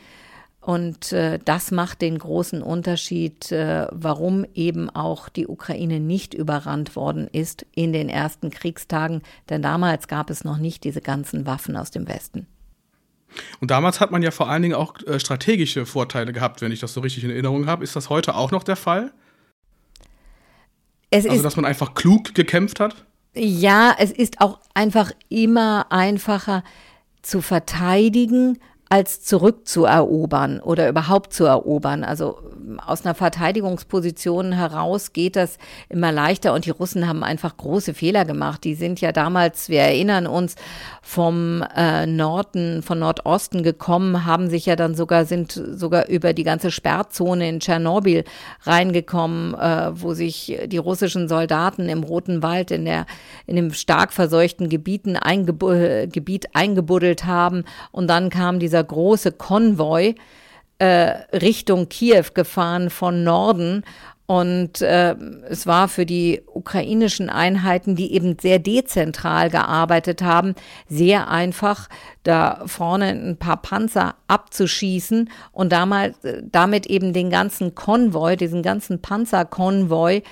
Und 0.59 1.11
äh, 1.11 1.37
das 1.45 1.69
macht 1.69 2.01
den 2.01 2.17
großen 2.17 2.63
Unterschied, 2.63 3.51
äh, 3.51 3.85
warum 3.91 4.43
eben 4.55 4.89
auch 4.89 5.29
die 5.29 5.47
Ukraine 5.47 5.99
nicht 5.99 6.33
überrannt 6.33 6.95
worden 6.95 7.27
ist 7.31 7.63
in 7.75 7.93
den 7.93 8.09
ersten 8.09 8.49
Kriegstagen. 8.49 9.21
Denn 9.49 9.61
damals 9.61 10.07
gab 10.07 10.31
es 10.31 10.43
noch 10.43 10.57
nicht 10.57 10.83
diese 10.83 11.01
ganzen 11.01 11.45
Waffen 11.45 11.77
aus 11.77 11.91
dem 11.91 12.07
Westen. 12.07 12.47
Und 13.61 13.69
damals 13.69 13.99
hat 13.99 14.09
man 14.09 14.23
ja 14.23 14.31
vor 14.31 14.49
allen 14.49 14.63
Dingen 14.63 14.73
auch 14.75 14.95
äh, 15.05 15.19
strategische 15.19 15.85
Vorteile 15.85 16.33
gehabt, 16.33 16.61
wenn 16.61 16.71
ich 16.71 16.79
das 16.79 16.93
so 16.93 17.01
richtig 17.01 17.23
in 17.23 17.29
Erinnerung 17.29 17.67
habe. 17.67 17.83
Ist 17.83 17.95
das 17.95 18.09
heute 18.09 18.35
auch 18.35 18.49
noch 18.49 18.63
der 18.63 18.77
Fall? 18.77 19.13
Es 21.09 21.25
also, 21.25 21.43
dass 21.43 21.55
man 21.55 21.65
einfach 21.65 21.93
klug 21.93 22.33
gekämpft 22.33 22.79
hat? 22.79 23.05
Ja, 23.33 23.95
es 23.97 24.11
ist 24.11 24.41
auch 24.41 24.59
einfach 24.73 25.11
immer 25.29 25.91
einfacher 25.91 26.63
zu 27.21 27.41
verteidigen, 27.41 28.59
als 28.89 29.21
zurückzuerobern 29.21 30.59
oder 30.59 30.87
überhaupt 30.87 31.33
zu 31.33 31.45
erobern. 31.45 32.03
Also 32.03 32.39
aus 32.85 33.05
einer 33.05 33.15
Verteidigungsposition 33.15 34.53
heraus 34.53 35.13
geht 35.13 35.35
das 35.35 35.57
immer 35.89 36.11
leichter 36.11 36.53
und 36.53 36.65
die 36.65 36.71
Russen 36.71 37.07
haben 37.07 37.23
einfach 37.23 37.57
große 37.57 37.93
Fehler 37.93 38.25
gemacht. 38.25 38.63
Die 38.63 38.75
sind 38.75 39.01
ja 39.01 39.11
damals, 39.11 39.69
wir 39.69 39.81
erinnern 39.81 40.27
uns, 40.27 40.55
vom 41.01 41.63
äh, 41.75 42.05
Norden, 42.05 42.83
von 42.83 42.99
Nordosten 42.99 43.63
gekommen, 43.63 44.25
haben 44.25 44.49
sich 44.49 44.65
ja 44.65 44.75
dann 44.75 44.95
sogar, 44.95 45.23
sind 45.25 45.51
sogar 45.51 46.07
über 46.07 46.33
die 46.33 46.43
ganze 46.43 46.69
Sperrzone 46.69 47.47
in 47.47 47.59
Tschernobyl 47.61 48.25
reingekommen, 48.63 49.53
äh, 49.53 49.91
wo 49.93 50.13
sich 50.13 50.57
die 50.65 50.77
russischen 50.77 51.29
Soldaten 51.29 51.87
im 51.87 52.03
Roten 52.03 52.43
Wald 52.43 52.71
in 52.71 52.83
der, 52.83 53.05
in 53.45 53.55
dem 53.55 53.71
stark 53.73 54.11
verseuchten 54.11 54.67
Gebieten 54.69 55.15
eingeb 55.15 55.57
Gebiet 56.11 56.49
eingebuddelt 56.53 57.25
haben 57.25 57.63
und 57.91 58.07
dann 58.07 58.29
kam 58.29 58.59
dieser 58.59 58.76
dieser 58.77 58.83
große 58.83 59.31
Konvoi 59.31 60.15
äh, 60.79 60.85
Richtung 61.35 61.89
Kiew 61.89 62.25
gefahren 62.33 62.89
von 62.89 63.23
Norden. 63.23 63.83
Und 64.27 64.81
äh, 64.81 65.15
es 65.49 65.65
war 65.65 65.87
für 65.87 66.05
die 66.05 66.41
ukrainischen 66.53 67.29
Einheiten, 67.29 67.95
die 67.95 68.13
eben 68.13 68.37
sehr 68.39 68.59
dezentral 68.59 69.49
gearbeitet 69.49 70.21
haben, 70.21 70.53
sehr 70.89 71.29
einfach, 71.29 71.87
da 72.23 72.61
vorne 72.65 73.05
ein 73.07 73.37
paar 73.37 73.61
Panzer 73.61 74.15
abzuschießen 74.27 75.29
und 75.53 75.71
damals, 75.71 76.17
damit 76.43 76.87
eben 76.87 77.13
den 77.13 77.29
ganzen 77.29 77.73
Konvoi, 77.73 78.35
diesen 78.35 78.63
ganzen 78.63 79.01
Panzerkonvoi 79.01 80.23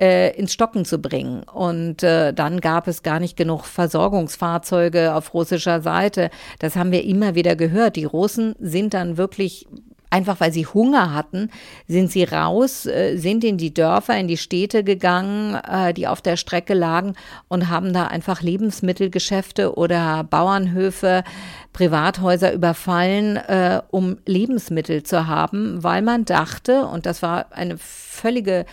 äh, 0.00 0.36
ins 0.36 0.52
Stocken 0.52 0.84
zu 0.84 0.98
bringen. 0.98 1.42
Und 1.44 2.02
äh, 2.02 2.32
dann 2.32 2.60
gab 2.60 2.88
es 2.88 3.02
gar 3.02 3.20
nicht 3.20 3.36
genug 3.36 3.64
Versorgungsfahrzeuge 3.64 5.14
auf 5.14 5.34
russischer 5.34 5.80
Seite. 5.80 6.30
Das 6.58 6.76
haben 6.76 6.92
wir 6.92 7.04
immer 7.04 7.34
wieder 7.34 7.56
gehört. 7.56 7.96
Die 7.96 8.04
Russen 8.04 8.54
sind 8.58 8.94
dann 8.94 9.16
wirklich 9.16 9.66
einfach 10.14 10.38
weil 10.38 10.52
sie 10.52 10.64
Hunger 10.64 11.12
hatten, 11.12 11.50
sind 11.88 12.10
sie 12.12 12.22
raus, 12.22 12.86
äh, 12.86 13.16
sind 13.16 13.42
in 13.42 13.58
die 13.58 13.74
Dörfer, 13.74 14.16
in 14.16 14.28
die 14.28 14.36
Städte 14.36 14.84
gegangen, 14.84 15.56
äh, 15.56 15.92
die 15.92 16.06
auf 16.06 16.22
der 16.22 16.36
Strecke 16.36 16.72
lagen 16.72 17.14
und 17.48 17.68
haben 17.68 17.92
da 17.92 18.06
einfach 18.06 18.40
Lebensmittelgeschäfte 18.40 19.76
oder 19.76 20.22
Bauernhöfe, 20.22 21.24
Privathäuser 21.72 22.52
überfallen, 22.52 23.36
äh, 23.36 23.82
um 23.90 24.18
Lebensmittel 24.24 25.02
zu 25.02 25.26
haben, 25.26 25.82
weil 25.82 26.02
man 26.02 26.24
dachte, 26.24 26.86
und 26.86 27.06
das 27.06 27.20
war 27.20 27.46
eine 27.50 27.76
völlige 27.76 28.66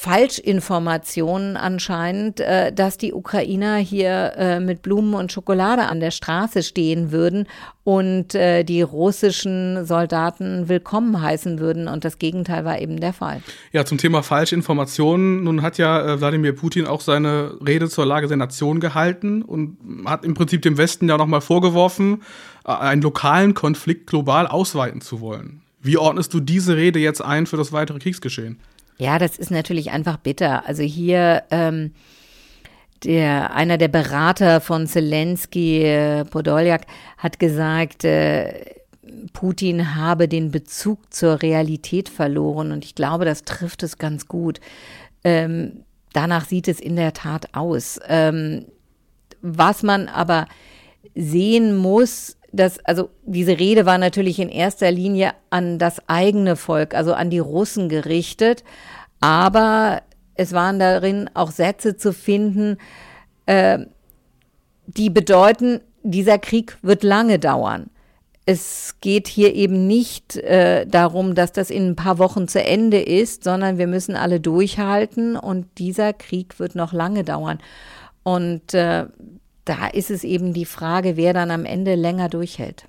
Falschinformationen 0.00 1.58
anscheinend, 1.58 2.40
äh, 2.40 2.72
dass 2.72 2.96
die 2.96 3.12
Ukrainer 3.12 3.76
hier 3.76 4.32
äh, 4.34 4.58
mit 4.58 4.80
Blumen 4.80 5.12
und 5.12 5.30
Schokolade 5.30 5.82
an 5.88 6.00
der 6.00 6.10
Straße 6.10 6.62
stehen 6.62 7.12
würden 7.12 7.46
und 7.84 8.34
äh, 8.34 8.64
die 8.64 8.80
russischen 8.80 9.84
Soldaten 9.84 10.70
willkommen 10.70 11.20
heißen 11.20 11.58
würden. 11.58 11.86
Und 11.86 12.06
das 12.06 12.18
Gegenteil 12.18 12.64
war 12.64 12.80
eben 12.80 12.98
der 12.98 13.12
Fall. 13.12 13.42
Ja, 13.72 13.84
zum 13.84 13.98
Thema 13.98 14.22
Falschinformationen. 14.22 15.44
Nun 15.44 15.60
hat 15.60 15.76
ja 15.76 16.18
Wladimir 16.18 16.54
Putin 16.54 16.86
auch 16.86 17.02
seine 17.02 17.58
Rede 17.66 17.90
zur 17.90 18.06
Lage 18.06 18.26
der 18.26 18.38
Nation 18.38 18.80
gehalten 18.80 19.42
und 19.42 19.76
hat 20.06 20.24
im 20.24 20.32
Prinzip 20.32 20.62
dem 20.62 20.78
Westen 20.78 21.10
ja 21.10 21.18
nochmal 21.18 21.42
vorgeworfen, 21.42 22.22
einen 22.64 23.02
lokalen 23.02 23.52
Konflikt 23.52 24.06
global 24.06 24.46
ausweiten 24.46 25.02
zu 25.02 25.20
wollen. 25.20 25.60
Wie 25.82 25.98
ordnest 25.98 26.32
du 26.32 26.40
diese 26.40 26.76
Rede 26.76 26.98
jetzt 26.98 27.22
ein 27.22 27.44
für 27.44 27.58
das 27.58 27.72
weitere 27.72 27.98
Kriegsgeschehen? 27.98 28.58
Ja, 29.00 29.18
das 29.18 29.38
ist 29.38 29.50
natürlich 29.50 29.92
einfach 29.92 30.18
bitter. 30.18 30.66
Also 30.66 30.82
hier 30.82 31.44
ähm, 31.50 31.92
der 33.02 33.54
einer 33.54 33.78
der 33.78 33.88
Berater 33.88 34.60
von 34.60 34.86
Zelensky, 34.86 35.82
äh, 35.82 36.26
Podoljak, 36.26 36.82
hat 37.16 37.38
gesagt, 37.38 38.04
äh, 38.04 38.74
Putin 39.32 39.94
habe 39.96 40.28
den 40.28 40.50
Bezug 40.50 41.14
zur 41.14 41.40
Realität 41.40 42.10
verloren. 42.10 42.72
Und 42.72 42.84
ich 42.84 42.94
glaube, 42.94 43.24
das 43.24 43.44
trifft 43.44 43.82
es 43.82 43.96
ganz 43.96 44.28
gut. 44.28 44.60
Ähm, 45.24 45.84
danach 46.12 46.44
sieht 46.44 46.68
es 46.68 46.78
in 46.78 46.96
der 46.96 47.14
Tat 47.14 47.54
aus. 47.54 47.98
Ähm, 48.06 48.66
was 49.40 49.82
man 49.82 50.08
aber 50.08 50.46
sehen 51.14 51.74
muss, 51.74 52.36
dass, 52.52 52.78
also 52.84 53.10
diese 53.24 53.58
Rede 53.58 53.86
war 53.86 53.98
natürlich 53.98 54.38
in 54.38 54.48
erster 54.48 54.90
Linie 54.90 55.32
an 55.50 55.78
das 55.78 56.08
eigene 56.08 56.56
Volk, 56.56 56.94
also 56.94 57.14
an 57.14 57.30
die 57.30 57.38
Russen 57.38 57.88
gerichtet, 57.88 58.64
aber 59.20 60.02
es 60.34 60.52
waren 60.52 60.78
darin 60.78 61.28
auch 61.34 61.50
Sätze 61.50 61.96
zu 61.96 62.12
finden, 62.12 62.78
äh, 63.46 63.80
die 64.86 65.10
bedeuten, 65.10 65.80
dieser 66.02 66.38
Krieg 66.38 66.78
wird 66.82 67.02
lange 67.02 67.38
dauern. 67.38 67.90
Es 68.46 68.96
geht 69.00 69.28
hier 69.28 69.54
eben 69.54 69.86
nicht 69.86 70.36
äh, 70.36 70.86
darum, 70.86 71.34
dass 71.34 71.52
das 71.52 71.70
in 71.70 71.90
ein 71.90 71.96
paar 71.96 72.18
Wochen 72.18 72.48
zu 72.48 72.62
Ende 72.64 73.00
ist, 73.00 73.44
sondern 73.44 73.78
wir 73.78 73.86
müssen 73.86 74.16
alle 74.16 74.40
durchhalten 74.40 75.36
und 75.36 75.66
dieser 75.78 76.12
Krieg 76.12 76.58
wird 76.58 76.74
noch 76.74 76.92
lange 76.92 77.22
dauern. 77.22 77.58
Und 78.22 78.74
äh, 78.74 79.06
da 79.64 79.88
ist 79.88 80.10
es 80.10 80.24
eben 80.24 80.52
die 80.52 80.64
Frage, 80.64 81.16
wer 81.16 81.32
dann 81.32 81.50
am 81.50 81.64
Ende 81.64 81.94
länger 81.94 82.28
durchhält. 82.28 82.86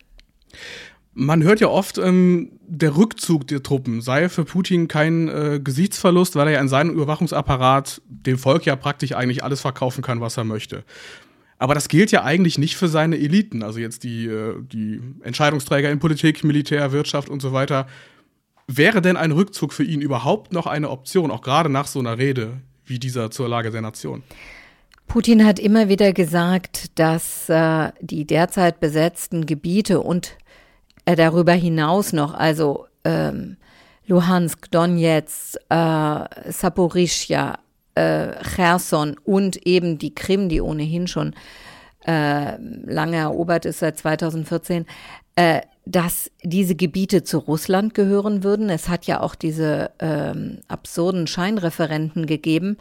Man 1.13 1.43
hört 1.43 1.59
ja 1.59 1.67
oft, 1.67 1.97
ähm, 1.97 2.53
der 2.61 2.95
Rückzug 2.95 3.45
der 3.47 3.61
Truppen 3.61 4.01
sei 4.01 4.29
für 4.29 4.45
Putin 4.45 4.87
kein 4.87 5.27
äh, 5.27 5.59
Gesichtsverlust, 5.61 6.35
weil 6.37 6.47
er 6.47 6.53
ja 6.53 6.61
in 6.61 6.69
seinem 6.69 6.91
Überwachungsapparat 6.91 8.01
dem 8.05 8.37
Volk 8.37 8.65
ja 8.65 8.77
praktisch 8.77 9.11
eigentlich 9.11 9.43
alles 9.43 9.59
verkaufen 9.59 10.01
kann, 10.01 10.21
was 10.21 10.37
er 10.37 10.45
möchte. 10.45 10.85
Aber 11.57 11.75
das 11.75 11.89
gilt 11.89 12.11
ja 12.11 12.23
eigentlich 12.23 12.57
nicht 12.57 12.75
für 12.77 12.87
seine 12.87 13.17
Eliten, 13.17 13.61
also 13.61 13.79
jetzt 13.79 14.03
die, 14.03 14.25
äh, 14.25 14.55
die 14.63 15.01
Entscheidungsträger 15.21 15.91
in 15.91 15.99
Politik, 15.99 16.43
Militär, 16.45 16.93
Wirtschaft 16.93 17.29
und 17.29 17.41
so 17.41 17.51
weiter. 17.51 17.87
Wäre 18.67 19.01
denn 19.01 19.17
ein 19.17 19.31
Rückzug 19.31 19.73
für 19.73 19.83
ihn 19.83 20.01
überhaupt 20.01 20.53
noch 20.53 20.65
eine 20.65 20.89
Option, 20.89 21.29
auch 21.29 21.41
gerade 21.41 21.69
nach 21.69 21.87
so 21.87 21.99
einer 21.99 22.17
Rede 22.17 22.61
wie 22.85 22.99
dieser 22.99 23.31
zur 23.31 23.49
Lage 23.49 23.69
der 23.69 23.81
Nation? 23.81 24.23
Putin 25.11 25.45
hat 25.45 25.59
immer 25.59 25.89
wieder 25.89 26.13
gesagt, 26.13 26.97
dass 26.97 27.49
äh, 27.49 27.91
die 27.99 28.25
derzeit 28.25 28.79
besetzten 28.79 29.45
Gebiete 29.45 29.99
und 29.99 30.37
äh, 31.03 31.17
darüber 31.17 31.51
hinaus 31.51 32.13
noch, 32.13 32.33
also 32.33 32.85
ähm, 33.03 33.57
Luhansk, 34.07 34.71
Donetsk, 34.71 35.57
äh, 35.67 36.49
Saporischja, 36.49 37.59
äh, 37.95 38.27
Cherson 38.55 39.17
und 39.25 39.67
eben 39.67 39.97
die 39.97 40.15
Krim, 40.15 40.47
die 40.47 40.61
ohnehin 40.61 41.07
schon 41.07 41.33
äh, 42.07 42.55
lange 42.57 43.17
erobert 43.17 43.65
ist 43.65 43.79
seit 43.79 43.97
2014, 43.97 44.85
äh, 45.35 45.59
dass 45.85 46.31
diese 46.41 46.75
Gebiete 46.75 47.25
zu 47.25 47.39
Russland 47.39 47.95
gehören 47.95 48.45
würden. 48.45 48.69
Es 48.69 48.87
hat 48.87 49.07
ja 49.07 49.19
auch 49.19 49.35
diese 49.35 49.91
ähm, 49.99 50.59
absurden 50.69 51.27
Scheinreferenten 51.27 52.27
gegeben, 52.27 52.77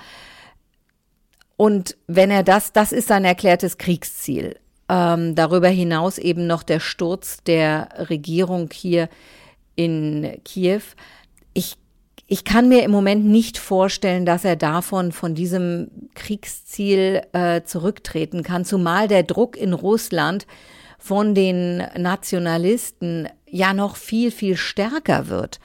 und 1.61 1.99
wenn 2.07 2.31
er 2.31 2.43
das, 2.43 2.73
das 2.73 2.91
ist 2.91 3.09
sein 3.09 3.27
erklärtes 3.27 3.77
Kriegsziel. 3.77 4.57
Ähm, 4.89 5.35
darüber 5.35 5.69
hinaus 5.69 6.17
eben 6.17 6.47
noch 6.47 6.63
der 6.63 6.81
Sturz 6.81 7.43
der 7.45 7.91
Regierung 8.09 8.71
hier 8.73 9.11
in 9.77 10.41
Kiew. 10.43 10.81
ich 11.53 11.77
ich 12.27 12.45
kann 12.45 12.71
mir 12.71 12.83
im 12.83 12.91
Moment 12.91 13.27
nicht 13.27 13.59
vorstellen, 13.59 14.25
dass 14.25 14.47
er 14.47 14.57
davon, 14.57 15.13
von 15.13 15.35
diesem 15.35 15.91
Kriegsziel 16.15 17.21
äh, 17.33 17.61
zurücktreten 17.63 18.43
kann, 18.43 18.65
zumal 18.65 19.07
der 19.07 19.25
Druck 19.25 19.55
in 19.59 19.75
Russland 19.75 20.47
von 20.99 21.35
den 21.35 21.83
Nationalisten 21.99 23.29
ja 23.47 23.75
noch 23.75 23.97
viel, 23.97 24.31
viel 24.31 24.57
stärker 24.57 25.29
wird. 25.29 25.61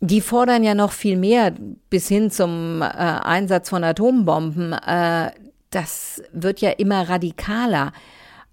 Die 0.00 0.20
fordern 0.20 0.62
ja 0.62 0.74
noch 0.74 0.92
viel 0.92 1.16
mehr 1.16 1.54
bis 1.88 2.08
hin 2.08 2.30
zum 2.30 2.82
äh, 2.82 2.84
Einsatz 2.84 3.70
von 3.70 3.82
Atombomben. 3.82 4.72
Äh, 4.72 5.30
das 5.70 6.22
wird 6.32 6.60
ja 6.60 6.70
immer 6.70 7.08
radikaler. 7.08 7.92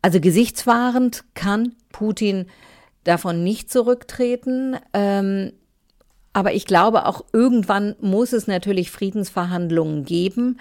Also 0.01 0.19
gesichtswahrend 0.19 1.23
kann 1.33 1.75
Putin 1.91 2.47
davon 3.03 3.43
nicht 3.43 3.71
zurücktreten. 3.71 4.77
Ähm, 4.93 5.53
aber 6.33 6.53
ich 6.53 6.65
glaube, 6.65 7.05
auch 7.05 7.23
irgendwann 7.31 7.95
muss 8.01 8.33
es 8.33 8.47
natürlich 8.47 8.89
Friedensverhandlungen 8.89 10.03
geben. 10.03 10.59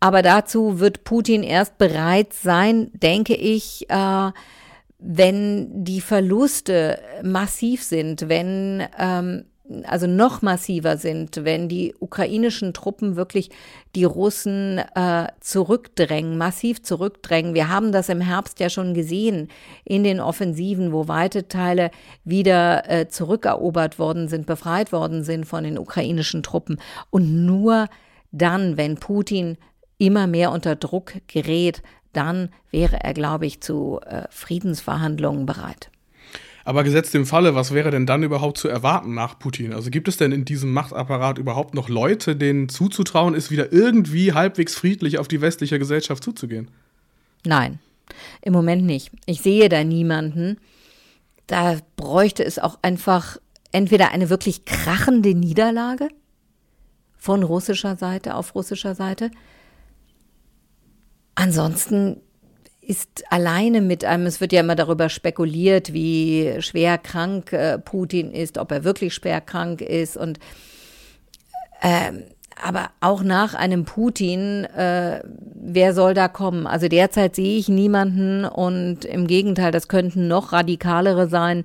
Aber 0.00 0.22
dazu 0.22 0.80
wird 0.80 1.04
Putin 1.04 1.42
erst 1.42 1.78
bereit 1.78 2.32
sein, 2.32 2.90
denke 2.94 3.34
ich, 3.34 3.88
äh, 3.90 4.30
wenn 4.98 5.84
die 5.84 6.00
Verluste 6.00 6.98
massiv 7.22 7.84
sind, 7.84 8.28
wenn 8.28 8.84
ähm, 8.98 9.44
also 9.84 10.06
noch 10.06 10.42
massiver 10.42 10.96
sind, 10.96 11.44
wenn 11.44 11.68
die 11.68 11.94
ukrainischen 11.98 12.72
Truppen 12.72 13.16
wirklich 13.16 13.50
die 13.94 14.04
Russen 14.04 14.78
äh, 14.94 15.28
zurückdrängen, 15.40 16.38
massiv 16.38 16.82
zurückdrängen. 16.82 17.54
Wir 17.54 17.68
haben 17.68 17.92
das 17.92 18.08
im 18.08 18.20
Herbst 18.20 18.60
ja 18.60 18.70
schon 18.70 18.94
gesehen 18.94 19.48
in 19.84 20.04
den 20.04 20.20
Offensiven, 20.20 20.92
wo 20.92 21.08
weite 21.08 21.48
Teile 21.48 21.90
wieder 22.24 22.88
äh, 22.90 23.08
zurückerobert 23.08 23.98
worden 23.98 24.28
sind, 24.28 24.46
befreit 24.46 24.92
worden 24.92 25.24
sind 25.24 25.44
von 25.44 25.64
den 25.64 25.78
ukrainischen 25.78 26.42
Truppen. 26.42 26.80
Und 27.10 27.44
nur 27.44 27.88
dann, 28.32 28.76
wenn 28.76 28.96
Putin 28.96 29.56
immer 29.98 30.26
mehr 30.26 30.52
unter 30.52 30.76
Druck 30.76 31.14
gerät, 31.26 31.82
dann 32.12 32.50
wäre 32.70 32.98
er, 33.02 33.14
glaube 33.14 33.46
ich, 33.46 33.60
zu 33.60 34.00
äh, 34.06 34.22
Friedensverhandlungen 34.30 35.46
bereit. 35.46 35.90
Aber 36.68 36.84
gesetzt 36.84 37.14
im 37.14 37.24
Falle, 37.24 37.54
was 37.54 37.72
wäre 37.72 37.90
denn 37.90 38.04
dann 38.04 38.22
überhaupt 38.22 38.58
zu 38.58 38.68
erwarten 38.68 39.14
nach 39.14 39.38
Putin? 39.38 39.72
Also 39.72 39.88
gibt 39.88 40.06
es 40.06 40.18
denn 40.18 40.32
in 40.32 40.44
diesem 40.44 40.70
Machtapparat 40.74 41.38
überhaupt 41.38 41.72
noch 41.72 41.88
Leute, 41.88 42.36
denen 42.36 42.68
zuzutrauen 42.68 43.34
ist, 43.34 43.50
wieder 43.50 43.72
irgendwie 43.72 44.34
halbwegs 44.34 44.74
friedlich 44.74 45.16
auf 45.16 45.28
die 45.28 45.40
westliche 45.40 45.78
Gesellschaft 45.78 46.22
zuzugehen? 46.22 46.70
Nein, 47.46 47.78
im 48.42 48.52
Moment 48.52 48.84
nicht. 48.84 49.10
Ich 49.24 49.40
sehe 49.40 49.70
da 49.70 49.82
niemanden. 49.82 50.58
Da 51.46 51.78
bräuchte 51.96 52.44
es 52.44 52.58
auch 52.58 52.78
einfach 52.82 53.38
entweder 53.72 54.12
eine 54.12 54.28
wirklich 54.28 54.66
krachende 54.66 55.34
Niederlage 55.34 56.08
von 57.16 57.44
russischer 57.44 57.96
Seite 57.96 58.34
auf 58.34 58.54
russischer 58.54 58.94
Seite. 58.94 59.30
Ansonsten 61.34 62.20
ist 62.88 63.30
alleine 63.30 63.82
mit 63.82 64.06
einem, 64.06 64.24
es 64.24 64.40
wird 64.40 64.50
ja 64.50 64.60
immer 64.60 64.74
darüber 64.74 65.10
spekuliert, 65.10 65.92
wie 65.92 66.54
schwer 66.60 66.96
krank 66.96 67.52
äh, 67.52 67.78
Putin 67.78 68.32
ist, 68.32 68.56
ob 68.56 68.72
er 68.72 68.82
wirklich 68.82 69.12
schwer 69.12 69.42
krank 69.42 69.82
ist 69.82 70.16
und 70.16 70.38
ähm, 71.82 72.24
aber 72.60 72.90
auch 73.00 73.22
nach 73.22 73.54
einem 73.54 73.84
Putin, 73.84 74.64
äh, 74.64 75.22
wer 75.24 75.92
soll 75.92 76.14
da 76.14 76.28
kommen? 76.28 76.66
Also 76.66 76.88
derzeit 76.88 77.36
sehe 77.36 77.58
ich 77.58 77.68
niemanden 77.68 78.46
und 78.46 79.04
im 79.04 79.26
Gegenteil, 79.26 79.70
das 79.70 79.88
könnten 79.88 80.26
noch 80.26 80.52
radikalere 80.52 81.28
sein. 81.28 81.64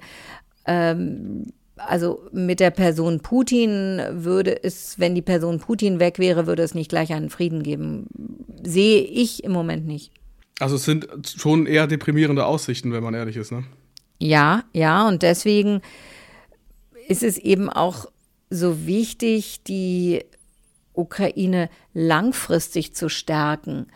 Ähm, 0.65 1.53
also 1.77 2.27
mit 2.33 2.59
der 2.59 2.71
Person 2.71 3.21
Putin 3.21 4.01
würde 4.11 4.61
es, 4.61 4.99
wenn 4.99 5.15
die 5.15 5.21
Person 5.21 5.59
Putin 5.59 6.01
weg 6.01 6.19
wäre, 6.19 6.47
würde 6.47 6.63
es 6.63 6.75
nicht 6.75 6.89
gleich 6.89 7.13
einen 7.13 7.29
Frieden 7.29 7.63
geben. 7.63 8.07
Sehe 8.61 9.01
ich 9.01 9.45
im 9.45 9.53
Moment 9.53 9.87
nicht. 9.87 10.11
Also 10.59 10.75
es 10.75 10.85
sind 10.85 11.07
schon 11.37 11.65
eher 11.65 11.87
deprimierende 11.87 12.45
Aussichten, 12.45 12.91
wenn 12.93 13.03
man 13.03 13.13
ehrlich 13.13 13.37
ist, 13.37 13.51
ne? 13.51 13.63
Ja, 14.19 14.63
ja, 14.71 15.07
und 15.07 15.21
deswegen 15.21 15.81
ist 17.07 17.23
es 17.23 17.37
eben 17.37 17.69
auch 17.69 18.05
so 18.49 18.85
wichtig, 18.85 19.63
die 19.63 20.23
Ukraine 20.93 21.69
langfristig 21.93 22.93
zu 22.93 23.09
stärken 23.09 23.87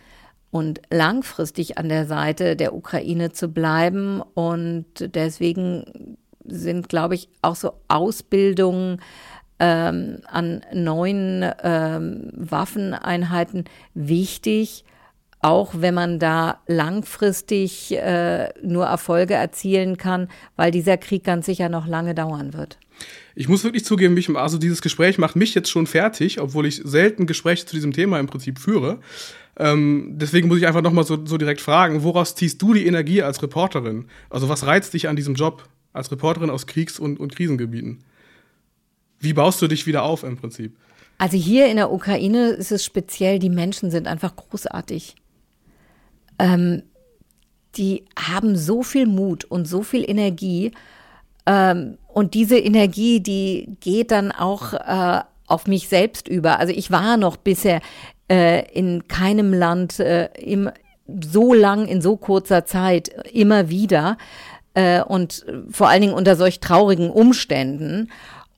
und 0.52 0.82
langfristig 0.90 1.78
an 1.78 1.90
der 1.90 2.06
Seite 2.06 2.56
der 2.56 2.74
Ukraine 2.74 3.32
zu 3.32 3.50
bleiben. 3.50 4.22
Und 4.22 4.86
deswegen 5.00 6.18
sind, 6.44 6.90
glaube 6.90 7.16
ich, 7.16 7.30
auch 7.42 7.56
so 7.56 7.74
Ausbildungen 7.88 9.02
ähm, 9.60 10.22
an 10.28 10.62
neuen 10.74 11.46
ähm, 11.64 12.32
Waffeneinheiten 12.34 13.66
wichtig, 13.94 14.84
auch 15.42 15.74
wenn 15.78 15.94
man 15.94 16.20
da 16.20 16.62
langfristig 16.68 17.96
äh, 17.96 18.50
nur 18.64 18.86
Erfolge 18.86 19.36
erzielen 19.36 19.98
kann, 19.98 20.30
weil 20.56 20.72
dieser 20.72 20.98
Krieg 20.98 21.24
ganz 21.24 21.46
sicher 21.46 21.70
noch 21.70 21.88
lange 21.88 22.16
dauern 22.16 22.54
wird. 22.54 22.80
Ich 23.36 23.48
muss 23.48 23.64
wirklich 23.64 23.86
zugeben, 23.86 24.16
mich, 24.16 24.30
also 24.36 24.58
dieses 24.58 24.82
Gespräch 24.82 25.20
macht 25.20 25.36
mich 25.36 25.54
jetzt 25.54 25.70
schon 25.70 25.86
fertig, 25.86 26.42
obwohl 26.42 26.66
ich 26.66 26.82
selten 26.84 27.28
Gespräche 27.28 27.66
zu 27.68 27.76
diesem 27.76 27.94
Thema 27.94 28.20
im 28.20 28.26
Prinzip 28.26 28.58
führe. 28.58 29.00
Ähm, 29.58 30.14
deswegen 30.16 30.48
muss 30.48 30.58
ich 30.58 30.68
einfach 30.68 30.82
nochmal 30.82 31.04
so, 31.04 31.24
so 31.24 31.38
direkt 31.38 31.62
fragen, 31.62 32.04
woraus 32.04 32.36
ziehst 32.36 32.62
du 32.62 32.74
die 32.74 32.88
Energie 32.88 33.22
als 33.22 33.42
Reporterin? 33.44 34.06
Also 34.30 34.50
was 34.50 34.66
reizt 34.66 34.94
dich 34.96 35.08
an 35.08 35.16
diesem 35.16 35.36
Job 35.36 35.68
als 35.94 36.12
Reporterin 36.12 36.50
aus 36.50 36.66
Kriegs- 36.66 37.00
und, 37.00 37.20
und 37.20 37.36
Krisengebieten? 37.36 38.00
Wie 39.20 39.34
baust 39.34 39.62
du 39.62 39.68
dich 39.68 39.86
wieder 39.86 40.04
auf 40.04 40.24
im 40.24 40.38
Prinzip? 40.38 40.76
Also 41.20 41.38
hier 41.38 41.68
in 41.68 41.78
der 41.78 41.92
Ukraine 41.92 42.50
ist 42.50 42.72
es 42.72 42.86
speziell, 42.86 43.40
die 43.40 43.50
Menschen 43.50 43.90
sind 43.90 44.08
einfach 44.08 44.36
großartig 44.36 45.16
ähm, 46.40 46.84
die 47.76 48.06
haben 48.18 48.56
so 48.56 48.84
viel 48.84 49.06
Mut 49.06 49.46
und 49.46 49.68
so 49.68 49.84
viel 49.84 50.10
Energie. 50.10 50.72
Ähm, 51.46 51.98
und 52.08 52.34
diese 52.34 52.58
Energie, 52.58 53.20
die 53.20 53.78
geht 53.80 54.12
dann 54.12 54.32
auch 54.32 54.74
äh, 54.74 55.22
auf 55.46 55.68
mich 55.68 55.88
selbst 55.88 56.28
über. 56.28 56.60
Also 56.60 56.74
ich 56.74 56.92
war 56.92 57.18
noch 57.18 57.38
bisher 57.38 57.82
äh, 58.30 58.70
in 58.74 59.08
keinem 59.08 59.54
Land 59.54 60.00
äh, 60.00 60.30
im, 60.38 60.70
so 61.08 61.54
lang, 61.54 61.88
in 61.88 62.02
so 62.02 62.18
kurzer 62.18 62.66
Zeit 62.66 63.10
immer 63.32 63.70
wieder 63.70 64.18
äh, 64.74 65.02
und 65.02 65.46
vor 65.70 65.90
allen 65.90 66.02
Dingen 66.02 66.14
unter 66.14 66.36
solch 66.36 66.60
traurigen 66.60 67.10
Umständen. 67.10 68.10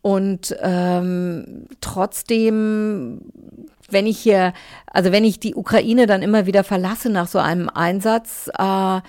Und 0.01 0.55
ähm, 0.61 1.67
trotzdem 1.81 3.21
wenn 3.91 4.07
ich 4.07 4.19
hier, 4.19 4.53
also 4.87 5.11
wenn 5.11 5.23
ich 5.23 5.39
die 5.39 5.55
Ukraine 5.55 6.05
dann 6.05 6.21
immer 6.21 6.45
wieder 6.45 6.63
verlasse 6.63 7.09
nach 7.09 7.27
so 7.27 7.39
einem 7.39 7.69
Einsatz, 7.69 8.49
äh, 8.57 9.01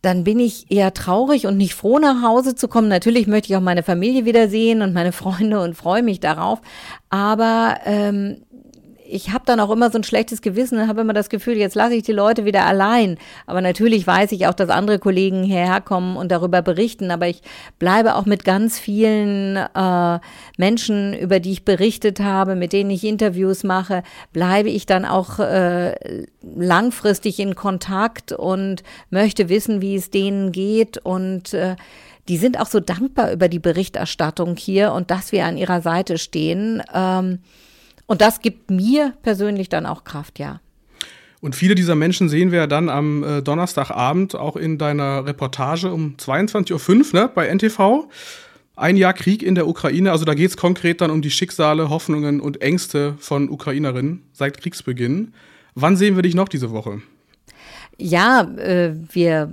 dann 0.00 0.22
bin 0.22 0.38
ich 0.38 0.70
eher 0.70 0.94
traurig 0.94 1.46
und 1.46 1.56
nicht 1.56 1.74
froh, 1.74 1.98
nach 1.98 2.22
Hause 2.22 2.54
zu 2.54 2.68
kommen. 2.68 2.88
Natürlich 2.88 3.26
möchte 3.26 3.50
ich 3.52 3.56
auch 3.56 3.62
meine 3.62 3.82
Familie 3.82 4.24
wiedersehen 4.24 4.80
und 4.82 4.92
meine 4.94 5.12
Freunde 5.12 5.60
und 5.60 5.74
freue 5.74 6.02
mich 6.02 6.20
darauf. 6.20 6.60
Aber 7.10 7.78
ähm, 7.84 8.42
ich 9.08 9.32
habe 9.32 9.44
dann 9.46 9.60
auch 9.60 9.70
immer 9.70 9.90
so 9.90 9.98
ein 9.98 10.04
schlechtes 10.04 10.42
Gewissen 10.42 10.78
und 10.78 10.88
habe 10.88 11.00
immer 11.00 11.14
das 11.14 11.30
Gefühl, 11.30 11.56
jetzt 11.56 11.74
lasse 11.74 11.94
ich 11.94 12.02
die 12.02 12.12
Leute 12.12 12.44
wieder 12.44 12.66
allein. 12.66 13.18
Aber 13.46 13.60
natürlich 13.60 14.06
weiß 14.06 14.32
ich 14.32 14.46
auch, 14.46 14.54
dass 14.54 14.68
andere 14.68 14.98
Kollegen 14.98 15.42
hierher 15.42 15.80
kommen 15.80 16.16
und 16.16 16.30
darüber 16.30 16.62
berichten. 16.62 17.10
Aber 17.10 17.26
ich 17.26 17.42
bleibe 17.78 18.14
auch 18.16 18.26
mit 18.26 18.44
ganz 18.44 18.78
vielen 18.78 19.56
äh, 19.56 20.18
Menschen, 20.58 21.14
über 21.14 21.40
die 21.40 21.52
ich 21.52 21.64
berichtet 21.64 22.20
habe, 22.20 22.54
mit 22.54 22.72
denen 22.72 22.90
ich 22.90 23.04
Interviews 23.04 23.64
mache, 23.64 24.02
bleibe 24.32 24.68
ich 24.68 24.84
dann 24.84 25.04
auch 25.04 25.38
äh, 25.38 25.94
langfristig 26.42 27.40
in 27.40 27.54
Kontakt 27.54 28.32
und 28.32 28.82
möchte 29.10 29.48
wissen, 29.48 29.80
wie 29.80 29.96
es 29.96 30.10
denen 30.10 30.52
geht 30.52 30.98
und 30.98 31.54
äh, 31.54 31.76
die 32.28 32.36
sind 32.36 32.60
auch 32.60 32.66
so 32.66 32.78
dankbar 32.78 33.32
über 33.32 33.48
die 33.48 33.58
Berichterstattung 33.58 34.56
hier 34.56 34.92
und 34.92 35.10
dass 35.10 35.32
wir 35.32 35.46
an 35.46 35.56
ihrer 35.56 35.80
Seite 35.80 36.18
stehen. 36.18 36.82
Ähm, 36.92 37.38
und 38.08 38.20
das 38.20 38.40
gibt 38.40 38.70
mir 38.70 39.12
persönlich 39.22 39.68
dann 39.68 39.86
auch 39.86 40.02
Kraft, 40.02 40.40
ja. 40.40 40.60
Und 41.40 41.54
viele 41.54 41.76
dieser 41.76 41.94
Menschen 41.94 42.28
sehen 42.28 42.50
wir 42.50 42.66
dann 42.66 42.88
am 42.88 43.22
äh, 43.22 43.42
Donnerstagabend 43.42 44.34
auch 44.34 44.56
in 44.56 44.76
deiner 44.76 45.24
Reportage 45.24 45.92
um 45.92 46.16
22.05 46.16 47.14
Uhr 47.14 47.20
ne, 47.20 47.30
bei 47.32 47.46
NTV. 47.46 48.08
Ein 48.74 48.96
Jahr 48.96 49.12
Krieg 49.12 49.44
in 49.44 49.54
der 49.54 49.68
Ukraine, 49.68 50.10
also 50.10 50.24
da 50.24 50.34
geht 50.34 50.50
es 50.50 50.56
konkret 50.56 51.00
dann 51.00 51.12
um 51.12 51.22
die 51.22 51.30
Schicksale, 51.30 51.90
Hoffnungen 51.90 52.40
und 52.40 52.60
Ängste 52.60 53.14
von 53.18 53.50
Ukrainerinnen 53.50 54.22
seit 54.32 54.58
Kriegsbeginn. 54.58 55.32
Wann 55.74 55.96
sehen 55.96 56.16
wir 56.16 56.22
dich 56.22 56.34
noch 56.34 56.48
diese 56.48 56.70
Woche? 56.72 57.02
Ja, 58.00 58.42
äh, 58.42 58.92
wir, 59.12 59.50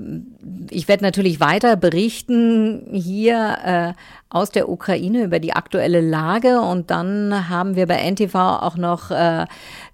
ich 0.69 0.87
werde 0.87 1.03
natürlich 1.03 1.39
weiter 1.39 1.75
berichten 1.75 2.85
hier 2.91 3.57
äh, 3.65 3.93
aus 4.29 4.51
der 4.51 4.69
Ukraine 4.69 5.23
über 5.23 5.39
die 5.39 5.53
aktuelle 5.53 5.99
Lage. 5.99 6.61
Und 6.61 6.91
dann 6.91 7.49
haben 7.49 7.75
wir 7.75 7.87
bei 7.87 7.95
NTV 7.95 8.35
auch 8.35 8.77
noch 8.77 9.09
äh, 9.09 9.47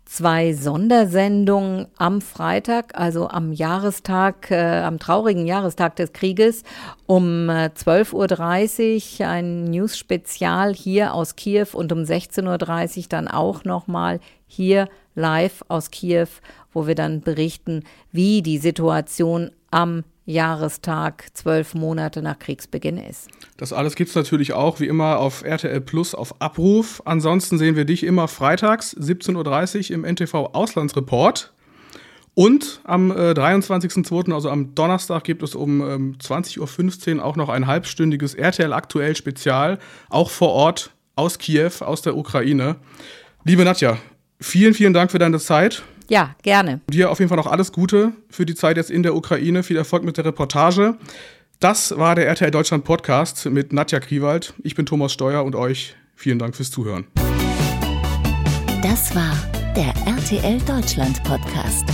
zwei 0.04 0.52
Sondersendungen 0.52 1.88
am 1.96 2.20
Freitag, 2.20 3.00
also 3.00 3.30
am 3.30 3.54
Jahrestag, 3.54 4.52
äh, 4.52 4.82
am 4.82 5.00
traurigen 5.00 5.46
Jahrestag 5.46 5.96
des 5.96 6.12
Krieges 6.12 6.64
um 7.06 7.48
äh, 7.48 7.70
12.30 7.74 9.22
Uhr 9.22 9.28
ein 9.30 9.64
News-Spezial 9.64 10.74
hier 10.74 11.14
aus 11.14 11.38
Kiew 11.38 11.68
und 11.72 11.94
um 11.94 12.00
16.30 12.00 12.98
Uhr 12.98 13.04
dann 13.08 13.30
auch 13.30 13.64
nochmal 13.64 14.20
hier 14.46 14.90
live 15.16 15.64
aus 15.70 15.92
Kiew, 15.92 16.28
wo 16.74 16.88
wir 16.88 16.96
dann 16.96 17.22
berichten, 17.22 17.84
wie 18.12 18.42
die 18.42 18.58
Situation 18.58 19.52
am 19.72 20.04
Jahrestag 20.26 21.26
zwölf 21.34 21.74
Monate 21.74 22.22
nach 22.22 22.40
Kriegsbeginn 22.40 22.98
ist. 22.98 23.28
Das 23.58 23.74
alles 23.74 23.96
gibt 23.96 24.10
es 24.10 24.16
natürlich 24.16 24.54
auch 24.54 24.80
wie 24.80 24.88
immer 24.88 25.20
auf 25.20 25.44
RTL 25.44 25.82
Plus 25.82 26.16
auf 26.16 26.40
Abruf. 26.42 27.02
Ansonsten 27.06 27.58
sehen 27.58 27.76
wir 27.76 27.86
dich 27.86 28.04
immer 28.04 28.28
freitags 28.28 28.96
17.30 28.98 29.90
Uhr 29.90 29.96
im 29.96 30.06
NTV 30.06 30.52
Auslandsreport. 30.54 31.54
Und 32.34 32.80
am 32.86 33.12
äh, 33.12 33.32
23.02., 33.32 34.34
also 34.34 34.50
am 34.50 34.74
Donnerstag, 34.74 35.26
gibt 35.26 35.44
es 35.44 35.54
um 35.54 35.82
ähm, 35.82 36.16
20.15 36.18 37.18
Uhr 37.18 37.26
auch 37.26 37.36
noch 37.36 37.50
ein 37.50 37.68
halbstündiges 37.68 38.36
RTL 38.36 38.72
Aktuell 38.72 39.16
Spezial, 39.16 39.80
auch 40.10 40.30
vor 40.30 40.50
Ort 40.50 40.92
aus 41.16 41.40
Kiew, 41.40 41.72
aus 41.82 42.02
der 42.02 42.16
Ukraine. 42.16 42.78
Liebe 43.44 43.66
Nadja, 43.66 43.98
vielen, 44.40 44.74
vielen 44.74 44.94
Dank 44.94 45.12
für 45.12 45.20
deine 45.20 45.40
Zeit. 45.40 45.84
Ja, 46.12 46.36
gerne. 46.44 46.82
Dir 46.90 47.10
auf 47.10 47.20
jeden 47.20 47.30
Fall 47.30 47.38
noch 47.38 47.48
alles 47.48 47.72
Gute 47.72 48.12
für 48.30 48.46
die 48.46 48.54
Zeit 48.54 48.76
jetzt 48.76 48.92
in 48.92 49.02
der 49.02 49.16
Ukraine. 49.16 49.64
Viel 49.64 49.78
Erfolg 49.78 50.04
mit 50.04 50.18
der 50.18 50.26
Reportage. 50.26 50.96
Das 51.62 51.98
war 51.98 52.16
der 52.16 52.28
RTL 52.28 52.52
Deutschland 52.52 52.84
Podcast 52.84 53.46
mit 53.46 53.72
Nadja 53.72 54.02
Kriwald. 54.02 54.54
Ich 54.62 54.76
bin 54.76 54.86
Thomas 54.86 55.14
Steuer 55.14 55.46
und 55.46 55.56
euch 55.56 55.96
vielen 56.14 56.38
Dank 56.38 56.58
fürs 56.58 56.70
Zuhören. 56.70 57.08
Das 58.84 59.16
war 59.16 59.38
der 59.74 59.94
RTL 60.06 60.60
Deutschland 60.66 61.24
Podcast. 61.24 61.86